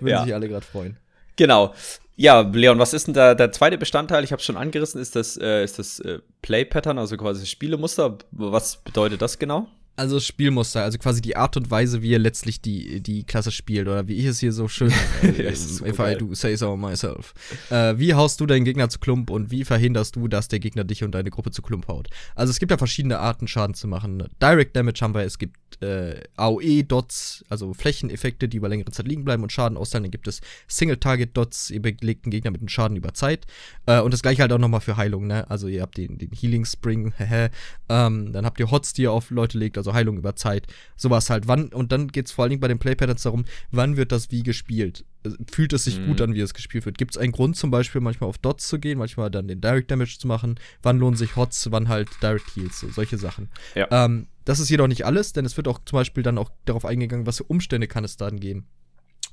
würden 0.00 0.08
ja. 0.08 0.24
sich 0.24 0.34
alle 0.34 0.48
gerade 0.48 0.64
freuen. 0.64 0.96
Genau. 1.36 1.74
Ja, 2.14 2.40
Leon, 2.40 2.78
was 2.78 2.92
ist 2.92 3.06
denn 3.06 3.14
da 3.14 3.34
der 3.34 3.50
zweite 3.52 3.78
Bestandteil? 3.78 4.22
Ich 4.22 4.32
habe 4.32 4.38
es 4.38 4.46
schon 4.46 4.56
angerissen, 4.56 5.00
ist 5.00 5.16
das, 5.16 5.36
äh, 5.36 5.64
ist 5.64 5.78
das 5.78 5.98
äh, 6.00 6.20
Play-Pattern, 6.42 6.98
also 6.98 7.16
quasi 7.16 7.40
das 7.40 7.50
Spielemuster. 7.50 8.18
Was 8.30 8.76
bedeutet 8.76 9.22
das 9.22 9.38
genau? 9.38 9.68
Also 9.94 10.20
Spielmuster, 10.20 10.82
also 10.82 10.96
quasi 10.96 11.20
die 11.20 11.36
Art 11.36 11.56
und 11.58 11.70
Weise, 11.70 12.00
wie 12.00 12.10
ihr 12.10 12.18
letztlich 12.18 12.62
die, 12.62 13.02
die 13.02 13.24
Klasse 13.24 13.50
spielt, 13.50 13.88
oder 13.88 14.08
wie 14.08 14.14
ich 14.14 14.24
es 14.24 14.40
hier 14.40 14.52
so 14.52 14.66
schön 14.66 14.90
äh, 15.22 15.52
if 15.52 15.98
I 15.98 16.16
do 16.18 16.32
say 16.34 16.56
so 16.56 16.76
myself. 16.78 17.34
Äh, 17.68 17.98
wie 17.98 18.14
haust 18.14 18.40
du 18.40 18.46
deinen 18.46 18.64
Gegner 18.64 18.88
zu 18.88 18.98
Klump 18.98 19.28
und 19.28 19.50
wie 19.50 19.64
verhinderst 19.64 20.16
du, 20.16 20.28
dass 20.28 20.48
der 20.48 20.60
Gegner 20.60 20.84
dich 20.84 21.04
und 21.04 21.12
deine 21.12 21.30
Gruppe 21.30 21.50
zu 21.50 21.60
Klump 21.60 21.88
haut? 21.88 22.08
Also 22.34 22.50
es 22.50 22.58
gibt 22.58 22.70
ja 22.70 22.78
verschiedene 22.78 23.18
Arten, 23.18 23.46
Schaden 23.46 23.74
zu 23.74 23.86
machen. 23.86 24.24
Direct 24.40 24.74
Damage 24.74 25.00
haben 25.02 25.14
wir, 25.14 25.22
es 25.22 25.38
gibt 25.38 25.82
äh, 25.82 26.22
AOE-Dots, 26.36 27.44
also 27.50 27.74
Flächeneffekte, 27.74 28.48
die 28.48 28.56
über 28.56 28.70
längere 28.70 28.92
Zeit 28.92 29.06
liegen 29.06 29.24
bleiben 29.24 29.42
und 29.42 29.52
Schaden 29.52 29.76
austeilen. 29.76 30.04
Dann 30.04 30.10
gibt 30.10 30.26
es 30.26 30.40
Single-Target-Dots, 30.68 31.70
ihr 31.70 31.82
belegt 31.82 32.24
einen 32.24 32.30
Gegner 32.30 32.50
mit 32.50 32.62
einem 32.62 32.68
Schaden 32.68 32.96
über 32.96 33.12
Zeit. 33.12 33.46
Äh, 33.84 34.00
und 34.00 34.14
das 34.14 34.22
gleiche 34.22 34.40
halt 34.40 34.52
auch 34.52 34.58
nochmal 34.58 34.80
für 34.80 34.96
Heilung, 34.96 35.26
ne? 35.26 35.50
Also 35.50 35.68
ihr 35.68 35.82
habt 35.82 35.98
den, 35.98 36.16
den 36.16 36.30
Healing 36.32 36.64
Spring, 36.64 37.12
ähm, 37.88 38.32
dann 38.32 38.46
habt 38.46 38.58
ihr 38.58 38.70
Hots, 38.70 38.94
die 38.94 39.02
ihr 39.02 39.12
auf 39.12 39.30
Leute 39.30 39.58
legt, 39.58 39.76
also 39.82 39.94
Heilung 39.94 40.16
über 40.16 40.36
Zeit. 40.36 40.66
Sowas 40.96 41.30
halt. 41.30 41.48
Wann, 41.48 41.68
und 41.68 41.92
dann 41.92 42.08
geht 42.08 42.26
es 42.26 42.32
vor 42.32 42.44
allen 42.44 42.50
Dingen 42.50 42.60
bei 42.60 42.68
den 42.68 42.78
Play-Patterns 42.78 43.22
darum, 43.22 43.44
wann 43.70 43.96
wird 43.96 44.12
das 44.12 44.30
wie 44.30 44.42
gespielt? 44.42 45.04
Fühlt 45.50 45.72
es 45.72 45.84
sich 45.84 46.00
mhm. 46.00 46.06
gut 46.06 46.20
an, 46.20 46.34
wie 46.34 46.40
es 46.40 46.54
gespielt 46.54 46.86
wird? 46.86 46.98
Gibt 46.98 47.12
es 47.12 47.18
einen 47.18 47.32
Grund 47.32 47.56
zum 47.56 47.70
Beispiel, 47.70 48.00
manchmal 48.00 48.28
auf 48.28 48.38
Dots 48.38 48.68
zu 48.68 48.78
gehen, 48.78 48.98
manchmal 48.98 49.30
dann 49.30 49.48
den 49.48 49.60
Direct 49.60 49.90
Damage 49.90 50.18
zu 50.18 50.26
machen? 50.26 50.58
Wann 50.82 50.98
lohnen 50.98 51.16
sich 51.16 51.36
Hots, 51.36 51.70
wann 51.70 51.88
halt 51.88 52.08
Direct 52.22 52.56
Heals? 52.56 52.80
So, 52.80 52.88
solche 52.90 53.18
Sachen. 53.18 53.48
Ja. 53.74 53.86
Ähm, 53.90 54.26
das 54.44 54.58
ist 54.58 54.70
jedoch 54.70 54.88
nicht 54.88 55.06
alles, 55.06 55.32
denn 55.32 55.44
es 55.44 55.56
wird 55.56 55.68
auch 55.68 55.78
zum 55.84 55.98
Beispiel 55.98 56.22
dann 56.22 56.38
auch 56.38 56.50
darauf 56.64 56.84
eingegangen, 56.84 57.26
was 57.26 57.38
für 57.38 57.44
Umstände 57.44 57.86
kann 57.86 58.04
es 58.04 58.16
dann 58.16 58.40
geben. 58.40 58.66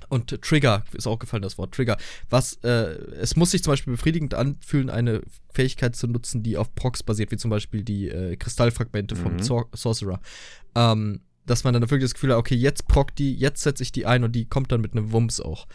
Und 0.07 0.41
Trigger 0.41 0.83
ist 0.93 1.07
auch 1.07 1.19
gefallen, 1.19 1.43
das 1.43 1.57
Wort 1.57 1.73
Trigger. 1.73 1.97
Was, 2.29 2.53
äh, 2.63 2.97
es 3.19 3.35
muss 3.35 3.51
sich 3.51 3.63
zum 3.63 3.73
Beispiel 3.73 3.93
befriedigend 3.93 4.33
anfühlen, 4.33 4.89
eine 4.89 5.21
Fähigkeit 5.51 5.95
zu 5.95 6.07
nutzen, 6.07 6.41
die 6.41 6.57
auf 6.57 6.73
Procs 6.75 7.03
basiert, 7.03 7.31
wie 7.31 7.37
zum 7.37 7.51
Beispiel 7.51 7.83
die 7.83 8.09
äh, 8.09 8.35
Kristallfragmente 8.35 9.15
mhm. 9.15 9.19
vom 9.19 9.39
Sor 9.39 9.67
Sorcerer. 9.73 10.19
Ähm, 10.75 11.21
dass 11.45 11.63
man 11.63 11.73
dann 11.73 11.81
wirklich 11.81 12.03
das 12.03 12.13
Gefühl 12.13 12.31
hat, 12.31 12.37
okay, 12.37 12.55
jetzt 12.55 12.87
proc 12.87 13.15
die, 13.15 13.35
jetzt 13.35 13.63
setze 13.63 13.81
ich 13.81 13.91
die 13.91 14.05
ein 14.05 14.23
und 14.23 14.33
die 14.33 14.45
kommt 14.45 14.71
dann 14.71 14.81
mit 14.81 14.91
einem 14.91 15.11
Wumms 15.11 15.41
auch. 15.41 15.67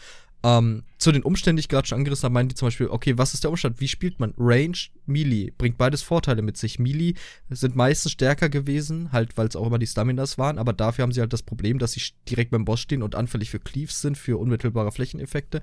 Ähm, 0.43 0.83
zu 0.97 1.11
den 1.11 1.23
Umständen, 1.23 1.57
die 1.57 1.61
ich 1.61 1.69
gerade 1.69 1.87
schon 1.87 1.97
angerissen 1.97 2.23
habe, 2.23 2.33
meinen 2.33 2.49
die 2.49 2.55
zum 2.55 2.67
Beispiel, 2.67 2.87
okay, 2.87 3.17
was 3.17 3.33
ist 3.33 3.43
der 3.43 3.51
Umstand? 3.51 3.81
Wie 3.81 3.87
spielt 3.87 4.19
man? 4.19 4.33
Range, 4.37 4.77
Melee, 5.05 5.51
bringt 5.57 5.77
beides 5.77 6.01
Vorteile 6.01 6.41
mit 6.41 6.57
sich. 6.57 6.79
Melee 6.79 7.13
sind 7.49 7.75
meistens 7.75 8.13
stärker 8.13 8.49
gewesen, 8.49 9.11
halt, 9.11 9.37
weil 9.37 9.47
es 9.47 9.55
auch 9.55 9.67
immer 9.67 9.77
die 9.77 9.87
Staminas 9.87 10.37
waren, 10.37 10.57
aber 10.57 10.73
dafür 10.73 11.03
haben 11.03 11.11
sie 11.11 11.19
halt 11.19 11.33
das 11.33 11.43
Problem, 11.43 11.79
dass 11.79 11.91
sie 11.91 12.01
direkt 12.29 12.51
beim 12.51 12.65
Boss 12.65 12.79
stehen 12.79 13.03
und 13.03 13.15
anfällig 13.15 13.49
für 13.49 13.59
Cleaves 13.59 14.01
sind, 14.01 14.17
für 14.17 14.37
unmittelbare 14.37 14.91
Flächeneffekte. 14.91 15.61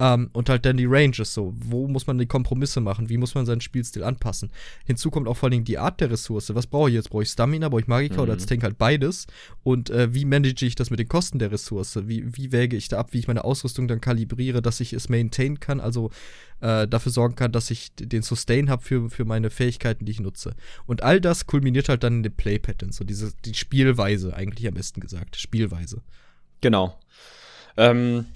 Ähm, 0.00 0.30
und 0.32 0.48
halt 0.48 0.64
dann 0.66 0.76
die 0.76 0.86
Ranges 0.86 1.32
so. 1.32 1.54
Wo 1.56 1.86
muss 1.86 2.06
man 2.06 2.18
die 2.18 2.26
Kompromisse 2.26 2.80
machen? 2.80 3.08
Wie 3.08 3.18
muss 3.18 3.34
man 3.34 3.46
seinen 3.46 3.60
Spielstil 3.60 4.02
anpassen? 4.02 4.50
Hinzu 4.84 5.10
kommt 5.10 5.28
auch 5.28 5.36
vor 5.36 5.50
allem 5.50 5.64
die 5.64 5.78
Art 5.78 6.00
der 6.00 6.10
Ressource. 6.10 6.54
Was 6.54 6.66
brauche 6.66 6.88
ich 6.88 6.94
jetzt? 6.94 7.10
Brauche 7.10 7.22
ich 7.22 7.28
Stamina? 7.28 7.68
Brauche 7.68 7.82
ich 7.82 7.86
Magika 7.86 8.16
mhm. 8.16 8.22
oder 8.22 8.32
als 8.32 8.46
Tank 8.46 8.62
halt 8.62 8.78
beides? 8.78 9.26
Und 9.62 9.90
äh, 9.90 10.12
wie 10.12 10.24
manage 10.24 10.66
ich 10.66 10.74
das 10.74 10.90
mit 10.90 10.98
den 10.98 11.08
Kosten 11.08 11.38
der 11.38 11.52
Ressource? 11.52 11.98
Wie, 12.08 12.36
wie 12.36 12.52
wäge 12.52 12.76
ich 12.76 12.88
da 12.88 12.98
ab, 12.98 13.12
wie 13.12 13.18
ich 13.18 13.28
meine 13.28 13.44
Ausrüstung 13.44 13.88
dann 13.88 14.00
kalibriere, 14.00 14.60
dass 14.60 14.71
ich 14.80 14.92
es 14.92 15.08
maintain 15.08 15.60
kann, 15.60 15.80
also 15.80 16.10
äh, 16.60 16.86
dafür 16.86 17.12
sorgen 17.12 17.34
kann, 17.34 17.52
dass 17.52 17.70
ich 17.70 17.92
den 17.94 18.22
Sustain 18.22 18.70
habe 18.70 18.82
für, 18.82 19.10
für 19.10 19.24
meine 19.24 19.50
Fähigkeiten, 19.50 20.04
die 20.04 20.12
ich 20.12 20.20
nutze. 20.20 20.54
Und 20.86 21.02
all 21.02 21.20
das 21.20 21.46
kulminiert 21.46 21.88
halt 21.88 22.04
dann 22.04 22.18
in 22.18 22.22
den 22.22 22.34
Play-Patterns, 22.36 22.96
so 22.96 23.04
diese, 23.04 23.32
die 23.44 23.54
Spielweise, 23.54 24.34
eigentlich 24.34 24.66
am 24.68 24.74
besten 24.74 25.00
gesagt. 25.00 25.36
Spielweise. 25.36 26.02
Genau. 26.60 26.98
Ähm, 27.76 28.26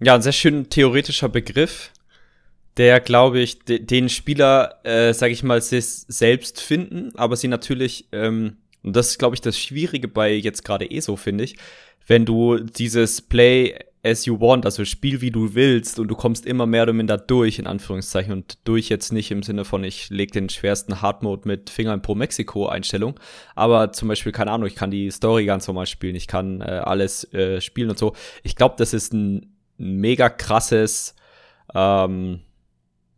ja, 0.00 0.14
ein 0.14 0.22
sehr 0.22 0.32
schön 0.32 0.68
theoretischer 0.70 1.28
Begriff, 1.28 1.90
der, 2.76 3.00
glaube 3.00 3.40
ich, 3.40 3.58
de 3.64 3.78
den 3.80 4.08
Spieler, 4.08 4.80
äh, 4.84 5.12
sag 5.12 5.30
ich 5.30 5.42
mal, 5.42 5.60
selbst 5.60 6.60
finden, 6.60 7.12
aber 7.16 7.36
sie 7.36 7.48
natürlich 7.48 8.08
ähm, 8.12 8.56
Und 8.82 8.96
das 8.96 9.10
ist, 9.10 9.18
glaube 9.18 9.34
ich, 9.34 9.40
das 9.40 9.58
Schwierige 9.58 10.08
bei 10.08 10.32
jetzt 10.32 10.64
gerade 10.64 10.90
ESO, 10.90 11.16
finde 11.16 11.44
ich. 11.44 11.56
Wenn 12.06 12.24
du 12.24 12.58
dieses 12.58 13.22
Play 13.22 13.78
as 14.04 14.26
you 14.26 14.40
want, 14.40 14.66
also 14.66 14.84
spiel 14.84 15.20
wie 15.20 15.30
du 15.30 15.54
willst 15.54 15.98
und 15.98 16.08
du 16.08 16.16
kommst 16.16 16.44
immer 16.44 16.66
mehr 16.66 16.82
oder 16.82 16.92
minder 16.92 17.16
durch, 17.18 17.58
in 17.58 17.66
Anführungszeichen. 17.66 18.32
Und 18.32 18.58
durch 18.64 18.88
jetzt 18.88 19.12
nicht 19.12 19.30
im 19.30 19.42
Sinne 19.42 19.64
von, 19.64 19.84
ich 19.84 20.10
leg 20.10 20.32
den 20.32 20.48
schwersten 20.48 21.00
Hardmode 21.00 21.46
mit 21.46 21.70
Fingern 21.70 22.02
pro 22.02 22.14
Mexiko-Einstellung. 22.14 23.18
Aber 23.54 23.92
zum 23.92 24.08
Beispiel, 24.08 24.32
keine 24.32 24.50
Ahnung, 24.50 24.66
ich 24.66 24.74
kann 24.74 24.90
die 24.90 25.10
Story 25.10 25.44
ganz 25.44 25.68
normal 25.68 25.86
spielen, 25.86 26.16
ich 26.16 26.26
kann 26.26 26.60
äh, 26.60 26.64
alles 26.64 27.32
äh, 27.32 27.60
spielen 27.60 27.90
und 27.90 27.98
so. 27.98 28.14
Ich 28.42 28.56
glaube, 28.56 28.74
das 28.76 28.92
ist 28.92 29.12
ein 29.12 29.54
mega 29.76 30.28
krasses, 30.28 31.14
ähm, 31.74 32.40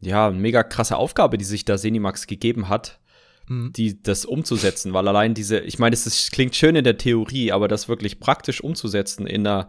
ja, 0.00 0.31
mega 0.31 0.62
krasse 0.62 0.99
Aufgabe, 0.99 1.38
die 1.38 1.45
sich 1.45 1.64
da 1.64 1.79
Senimax 1.79 2.26
gegeben 2.26 2.69
hat 2.69 3.00
mhm. 3.49 3.73
die 3.73 4.03
das 4.03 4.25
umzusetzen, 4.25 4.93
weil 4.93 5.09
allein 5.09 5.35
diese, 5.35 5.61
ich 5.61 5.79
meine, 5.79 5.95
es 5.95 6.31
klingt 6.31 6.55
schön 6.55 6.76
in 6.76 6.85
der 6.85 6.99
Theorie, 6.99 7.53
aber 7.53 7.69
das 7.69 7.88
wirklich 7.88 8.21
praktisch 8.21 8.62
umzusetzen 8.62 9.26
in 9.26 9.47
einer 9.47 9.69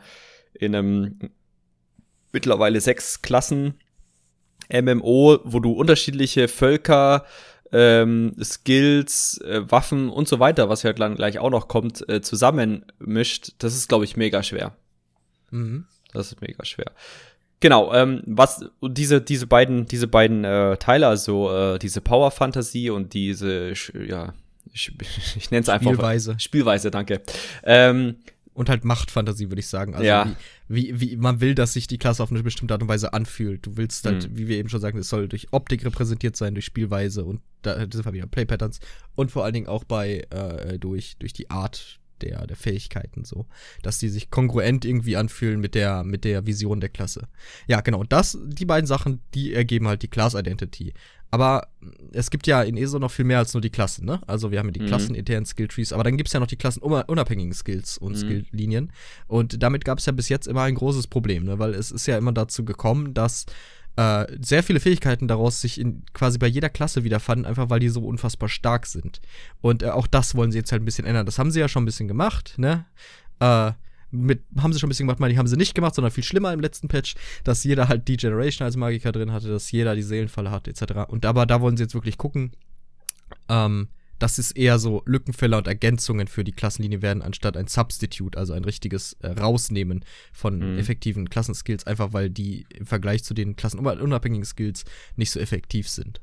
in 0.60 0.76
einem 0.76 1.18
mittlerweile 2.32 2.82
sechs 2.82 3.22
Klassen 3.22 3.76
MMO, 4.72 5.40
wo 5.44 5.60
du 5.60 5.72
unterschiedliche 5.72 6.48
Völker, 6.48 7.26
ähm, 7.72 8.36
Skills, 8.42 9.40
äh, 9.42 9.70
Waffen 9.70 10.10
und 10.10 10.28
so 10.28 10.40
weiter, 10.40 10.70
was 10.70 10.84
ja 10.84 10.94
dann 10.94 11.16
gleich 11.16 11.40
auch 11.40 11.50
noch 11.50 11.68
kommt, 11.68 12.08
äh, 12.10 12.22
zusammenmischt, 12.22 13.54
das 13.60 13.76
ist, 13.76 13.88
glaube 13.90 14.06
ich, 14.06 14.18
mega 14.18 14.44
schwer. 14.44 14.76
Mhm. 15.52 15.86
Das 16.14 16.28
ist 16.28 16.42
mega 16.42 16.64
schwer. 16.64 16.92
Genau, 17.60 17.94
ähm, 17.94 18.22
was 18.26 18.66
diese 18.82 19.22
diese 19.22 19.48
beiden 19.48 19.86
diese 19.86 20.08
beiden 20.08 20.44
äh, 20.44 20.78
Teile, 20.78 21.08
also 21.08 21.52
äh, 21.52 21.80
diese 21.80 22.02
Power 22.02 22.32
Fantasy 22.32 22.90
und 22.90 23.14
diese 23.14 23.74
ja 24.08 24.34
ich, 24.74 24.92
ich 25.36 25.52
nenne 25.52 25.62
es 25.62 25.70
einfach 25.70 25.92
Spielweise. 25.92 26.36
Spielweise, 26.38 26.92
danke. 26.92 27.22
Ähm, 27.64 28.18
und 28.56 28.70
halt 28.70 28.86
Machtfantasie, 28.86 29.50
würde 29.50 29.60
ich 29.60 29.68
sagen. 29.68 29.94
Also 29.94 30.06
ja. 30.06 30.36
wie, 30.68 31.00
wie, 31.00 31.12
wie, 31.12 31.18
man 31.18 31.42
will, 31.42 31.54
dass 31.54 31.74
sich 31.74 31.88
die 31.88 31.98
Klasse 31.98 32.24
auf 32.24 32.32
eine 32.32 32.42
bestimmte 32.42 32.74
Art 32.74 32.82
und 32.82 32.88
Weise 32.88 33.14
anfühlt. 33.14 33.66
Du 33.66 33.78
willst 33.78 34.06
halt, 34.06 34.32
mhm. 34.32 34.38
wie 34.38 34.48
wir 34.48 34.58
eben 34.58 34.70
schon 34.70 34.82
sagen, 34.82 34.98
es 34.98 35.10
soll 35.10 35.28
durch 35.28 35.48
Optik 35.52 35.86
repräsentiert 35.86 36.36
sein, 36.36 36.56
durch 36.56 36.66
Spielweise 36.66 37.26
und 37.26 37.42
da 37.62 37.78
sind 37.80 38.06
wir 38.06 38.14
wieder 38.14 38.28
Play 38.28 38.46
Patterns 38.46 38.80
und 39.16 39.30
vor 39.30 39.44
allen 39.44 39.54
Dingen 39.54 39.68
auch 39.68 39.84
bei 39.84 40.26
äh, 40.30 40.80
durch, 40.80 41.18
durch 41.20 41.34
die 41.34 41.50
Art 41.50 42.00
der, 42.22 42.48
der 42.48 42.56
Fähigkeiten 42.56 43.26
so, 43.26 43.46
dass 43.82 44.00
die 44.00 44.10
sich 44.10 44.32
kongruent 44.32 44.86
irgendwie 44.86 45.18
anfühlen 45.18 45.60
mit 45.60 45.76
der, 45.76 46.04
mit 46.04 46.24
der 46.24 46.46
Vision 46.46 46.80
der 46.80 46.90
Klasse. 46.90 47.28
Ja, 47.68 47.82
genau, 47.82 48.04
das, 48.04 48.38
die 48.46 48.66
beiden 48.66 48.88
Sachen, 48.88 49.20
die 49.34 49.54
ergeben 49.54 49.88
halt 49.88 50.02
die 50.02 50.08
Class 50.08 50.34
Identity. 50.34 50.94
Aber 51.36 51.68
es 52.14 52.32
gibt 52.32 52.48
ja 52.48 52.62
in 52.62 52.78
ESO 52.78 52.98
noch 52.98 53.12
viel 53.12 53.26
mehr 53.26 53.40
als 53.40 53.54
nur 53.54 53.60
die 53.60 53.70
Klassen, 53.70 54.06
ne? 54.06 54.22
Also 54.26 54.52
wir 54.52 54.60
haben 54.60 54.68
ja 54.68 54.72
die 54.72 54.80
mhm. 54.80 54.86
klasseninternen 54.86 55.46
Skilltrees, 55.46 55.92
aber 55.92 56.06
dann 56.06 56.16
gibt 56.16 56.30
es 56.30 56.34
ja 56.34 56.40
noch 56.40 56.48
die 56.48 56.56
klassenunabhängigen 56.56 57.54
Skills 57.54 57.98
und 57.98 58.14
mhm. 58.14 58.18
Skilllinien. 58.18 58.94
Und 59.28 59.62
damit 59.62 59.84
gab 59.84 59.98
es 59.98 60.06
ja 60.06 60.14
bis 60.14 60.30
jetzt 60.30 60.48
immer 60.48 60.62
ein 60.62 60.76
großes 60.76 61.08
Problem, 61.08 61.44
ne? 61.44 61.60
Weil 61.60 61.74
es 61.74 61.92
ist 61.92 62.08
ja 62.08 62.18
immer 62.18 62.32
dazu 62.32 62.64
gekommen, 62.64 63.14
dass 63.14 63.48
äh, 63.98 64.26
sehr 64.40 64.64
viele 64.64 64.80
Fähigkeiten 64.80 65.28
daraus 65.28 65.60
sich 65.60 65.78
in 65.78 66.04
quasi 66.14 66.38
bei 66.38 66.48
jeder 66.48 66.70
Klasse 66.70 67.04
wiederfanden, 67.04 67.46
einfach 67.46 67.70
weil 67.70 67.82
die 67.82 67.90
so 67.90 68.00
unfassbar 68.06 68.48
stark 68.48 68.86
sind. 68.86 69.20
Und 69.60 69.84
äh, 69.84 69.90
auch 69.90 70.08
das 70.08 70.36
wollen 70.36 70.54
sie 70.54 70.60
jetzt 70.60 70.72
halt 70.72 70.84
ein 70.84 70.86
bisschen 70.86 71.06
ändern. 71.06 71.26
Das 71.26 71.38
haben 71.38 71.52
sie 71.52 71.60
ja 71.60 71.68
schon 71.68 71.84
ein 71.84 71.86
bisschen 71.86 72.08
gemacht, 72.08 72.54
ne? 72.56 72.86
Äh, 73.42 73.74
mit, 74.12 74.44
haben 74.58 74.74
sie 74.74 74.80
schon 74.80 74.88
ein 74.88 74.90
bisschen 74.90 75.08
gemacht, 75.08 75.32
die 75.32 75.38
haben 75.38 75.48
sie 75.48 75.58
nicht 75.58 75.76
gemacht, 75.76 75.96
sondern 75.96 76.12
viel 76.12 76.24
schlimmer 76.24 76.54
im 76.54 76.60
letzten 76.60 76.88
Patch, 76.88 77.16
dass 77.44 77.64
jeder 77.64 77.88
halt 77.88 78.08
die 78.08 78.18
Generation 78.18 78.66
als 78.66 78.78
Magiker 78.78 79.12
drin 79.12 79.32
hatte, 79.32 79.50
dass 79.50 79.72
jeder 79.72 79.96
die 79.96 80.04
Seelenfalle 80.04 80.52
hat, 80.52 80.68
etc. 80.68 81.08
Und 81.08 81.26
aber 81.26 81.46
da 81.46 81.62
wollen 81.62 81.78
sie 81.78 81.84
jetzt 81.84 81.94
wirklich 81.94 82.18
gucken, 82.18 82.52
ähm, 83.50 83.90
dass 84.20 84.38
es 84.38 84.52
eher 84.52 84.80
so 84.80 85.04
Lückenfälle 85.06 85.58
und 85.58 85.68
Ergänzungen 85.68 86.28
für 86.28 86.44
die 86.44 86.54
Klassenlinie 86.54 87.02
werden, 87.02 87.22
anstatt 87.22 87.58
ein 87.58 87.68
Substitute, 87.68 88.38
also 88.38 88.54
ein 88.54 88.64
richtiges 88.64 89.14
äh, 89.22 89.28
Rausnehmen 89.28 90.06
von 90.32 90.74
mhm. 90.74 90.80
effektiven 90.80 91.30
Klassenskills, 91.30 91.86
einfach 91.86 92.14
weil 92.14 92.30
die 92.30 92.66
im 92.74 92.86
Vergleich 92.86 93.24
zu 93.24 93.34
den 93.34 93.56
klassenunabhängigen 93.56 94.46
Skills 94.46 94.86
nicht 95.16 95.32
so 95.32 95.40
effektiv 95.40 95.90
sind. 95.90 96.22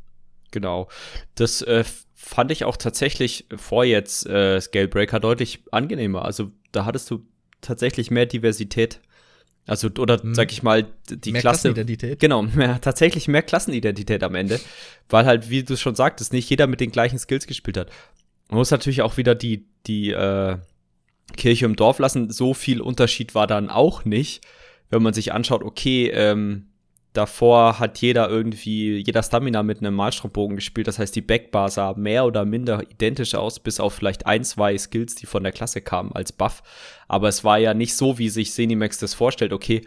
Genau. 0.52 0.88
Das 1.34 1.62
äh, 1.62 1.84
fand 2.14 2.50
ich 2.50 2.64
auch 2.64 2.76
tatsächlich 2.76 3.46
vor 3.56 3.84
jetzt 3.84 4.26
äh, 4.26 4.60
Scalebreaker 4.60 5.20
deutlich 5.20 5.62
angenehmer. 5.70 6.24
Also 6.24 6.52
da 6.72 6.84
hattest 6.84 7.10
du 7.10 7.26
tatsächlich 7.62 8.10
mehr 8.10 8.26
Diversität. 8.26 9.00
Also, 9.66 9.88
oder 9.98 10.20
hm. 10.20 10.34
sag 10.34 10.52
ich 10.52 10.62
mal, 10.62 10.86
die 11.08 11.32
mehr 11.32 11.40
Klasse. 11.40 11.68
Klassenidentität. 11.68 12.18
Genau, 12.18 12.42
mehr, 12.42 12.80
tatsächlich 12.80 13.28
mehr 13.28 13.42
Klassenidentität 13.42 14.22
am 14.24 14.34
Ende. 14.34 14.60
Weil 15.08 15.24
halt, 15.24 15.50
wie 15.50 15.62
du 15.62 15.76
schon 15.76 15.94
sagtest, 15.94 16.32
nicht 16.32 16.50
jeder 16.50 16.66
mit 16.66 16.80
den 16.80 16.90
gleichen 16.90 17.18
Skills 17.18 17.46
gespielt 17.46 17.76
hat. 17.76 17.90
Man 18.48 18.58
muss 18.58 18.70
natürlich 18.70 19.02
auch 19.02 19.16
wieder 19.16 19.34
die, 19.34 19.66
die 19.86 20.10
äh, 20.10 20.58
Kirche 21.36 21.64
im 21.64 21.76
Dorf 21.76 21.98
lassen. 22.00 22.30
So 22.30 22.54
viel 22.54 22.80
Unterschied 22.80 23.34
war 23.34 23.46
dann 23.46 23.70
auch 23.70 24.04
nicht. 24.04 24.44
Wenn 24.90 25.02
man 25.02 25.14
sich 25.14 25.32
anschaut, 25.32 25.62
okay, 25.62 26.10
ähm, 26.12 26.66
Davor 27.12 27.78
hat 27.78 27.98
jeder 27.98 28.30
irgendwie, 28.30 28.96
jeder 28.96 29.22
Stamina 29.22 29.62
mit 29.62 29.78
einem 29.78 29.94
Malstrombogen 29.94 30.56
gespielt. 30.56 30.86
Das 30.86 30.98
heißt, 30.98 31.14
die 31.14 31.20
Backbar 31.20 31.68
sah 31.68 31.92
mehr 31.94 32.24
oder 32.24 32.46
minder 32.46 32.82
identisch 32.90 33.34
aus, 33.34 33.60
bis 33.60 33.80
auf 33.80 33.92
vielleicht 33.92 34.26
ein, 34.26 34.44
zwei 34.44 34.76
Skills, 34.78 35.14
die 35.14 35.26
von 35.26 35.42
der 35.42 35.52
Klasse 35.52 35.82
kamen 35.82 36.12
als 36.12 36.32
Buff. 36.32 36.62
Aber 37.08 37.28
es 37.28 37.44
war 37.44 37.58
ja 37.58 37.74
nicht 37.74 37.94
so, 37.94 38.18
wie 38.18 38.30
sich 38.30 38.52
Zenimax 38.52 38.98
das 38.98 39.12
vorstellt. 39.12 39.52
Okay, 39.52 39.82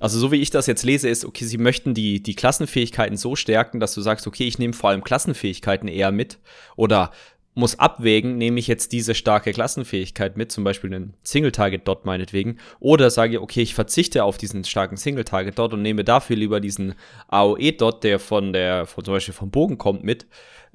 also 0.00 0.20
so 0.20 0.30
wie 0.30 0.40
ich 0.40 0.50
das 0.50 0.66
jetzt 0.68 0.84
lese, 0.84 1.08
ist, 1.08 1.24
okay, 1.24 1.44
sie 1.44 1.58
möchten 1.58 1.94
die, 1.94 2.22
die 2.22 2.34
Klassenfähigkeiten 2.34 3.16
so 3.16 3.34
stärken, 3.34 3.80
dass 3.80 3.94
du 3.94 4.00
sagst, 4.00 4.28
okay, 4.28 4.46
ich 4.46 4.58
nehme 4.58 4.72
vor 4.72 4.90
allem 4.90 5.02
Klassenfähigkeiten 5.02 5.88
eher 5.88 6.12
mit. 6.12 6.38
Oder 6.76 7.10
muss 7.58 7.78
abwägen, 7.78 8.38
nehme 8.38 8.60
ich 8.60 8.68
jetzt 8.68 8.92
diese 8.92 9.16
starke 9.16 9.52
Klassenfähigkeit 9.52 10.36
mit, 10.36 10.52
zum 10.52 10.62
Beispiel 10.62 10.94
einen 10.94 11.14
Single-Target-Dot 11.24 12.06
meinetwegen, 12.06 12.58
oder 12.78 13.10
sage, 13.10 13.42
okay, 13.42 13.62
ich 13.62 13.74
verzichte 13.74 14.22
auf 14.22 14.38
diesen 14.38 14.62
starken 14.62 14.96
Single-Target-Dot 14.96 15.74
und 15.74 15.82
nehme 15.82 16.04
dafür 16.04 16.36
lieber 16.36 16.60
diesen 16.60 16.94
AOE-Dot, 17.26 18.04
der 18.04 18.20
von 18.20 18.52
der, 18.52 18.86
von 18.86 19.04
zum 19.04 19.12
Beispiel 19.12 19.34
vom 19.34 19.50
Bogen 19.50 19.76
kommt, 19.76 20.04
mit, 20.04 20.26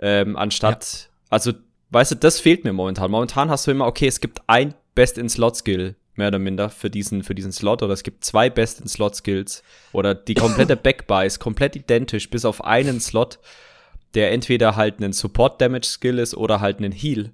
ähm, 0.02 0.36
anstatt, 0.36 0.84
ja. 0.84 1.28
also, 1.30 1.54
weißt 1.92 2.12
du, 2.12 2.16
das 2.16 2.42
fehlt 2.42 2.66
mir 2.66 2.74
momentan. 2.74 3.10
Momentan 3.10 3.50
hast 3.50 3.66
du 3.66 3.72
immer, 3.72 3.88
okay, 3.88 4.08
es 4.08 4.20
gibt 4.20 4.42
ein 4.48 4.74
Best-in-Slot-Skill, 4.94 5.96
mehr 6.16 6.28
oder 6.28 6.40
minder, 6.40 6.70
für 6.70 6.90
diesen, 6.90 7.24
für 7.24 7.34
diesen 7.34 7.54
Slot, 7.54 7.82
oder 7.82 7.94
es 7.94 8.04
gibt 8.04 8.26
zwei 8.26 8.50
Best-in-Slot-Skills, 8.50 9.64
oder 9.94 10.14
die 10.14 10.34
komplette 10.34 10.76
Backbar 10.84 11.26
ist 11.26 11.40
komplett 11.40 11.78
identisch, 11.78 12.30
bis 12.30 12.44
auf 12.44 12.62
einen 12.62 13.00
Slot, 13.00 13.40
der 14.14 14.32
entweder 14.32 14.76
halt 14.76 14.98
einen 14.98 15.14
Support 15.14 15.62
Damage 15.62 15.88
Skill 15.88 16.20
ist 16.20 16.36
oder 16.36 16.62
halt 16.62 16.78
einen 16.78 16.92
Heal. 16.92 17.34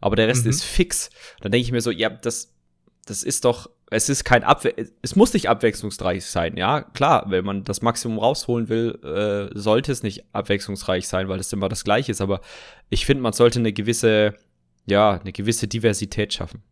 Aber 0.00 0.16
der 0.16 0.28
Rest 0.28 0.44
mhm. 0.44 0.50
ist 0.50 0.64
fix. 0.64 1.10
Dann 1.40 1.52
denke 1.52 1.64
ich 1.64 1.72
mir 1.72 1.80
so, 1.80 1.90
ja, 1.90 2.08
das, 2.08 2.54
das 3.06 3.22
ist 3.22 3.44
doch, 3.44 3.68
es 3.90 4.08
ist 4.08 4.24
kein 4.24 4.44
Abwe 4.44 4.74
es 5.02 5.16
muss 5.16 5.34
nicht 5.34 5.48
abwechslungsreich 5.48 6.24
sein, 6.24 6.56
ja, 6.56 6.82
klar, 6.82 7.24
wenn 7.28 7.44
man 7.44 7.64
das 7.64 7.82
Maximum 7.82 8.18
rausholen 8.18 8.68
will, 8.68 8.98
äh, 9.02 9.58
sollte 9.58 9.90
es 9.90 10.02
nicht 10.02 10.24
abwechslungsreich 10.32 11.08
sein, 11.08 11.28
weil 11.28 11.40
es 11.40 11.52
immer 11.52 11.68
das 11.68 11.84
Gleiche 11.84 12.12
ist, 12.12 12.20
aber 12.20 12.40
ich 12.88 13.04
finde, 13.04 13.22
man 13.22 13.32
sollte 13.32 13.58
eine 13.58 13.72
gewisse, 13.72 14.34
ja, 14.86 15.20
eine 15.20 15.32
gewisse 15.32 15.66
Diversität 15.66 16.32
schaffen. 16.32 16.62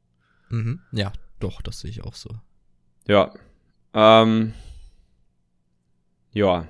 Mhm. 0.49 0.81
Ja, 0.93 1.13
doch, 1.41 1.61
das 1.61 1.81
sehe 1.81 1.91
ich 1.91 2.05
auch 2.05 2.15
so. 2.15 2.31
Ja. 3.07 3.35
Ähm, 3.95 4.55
ja, 6.33 6.69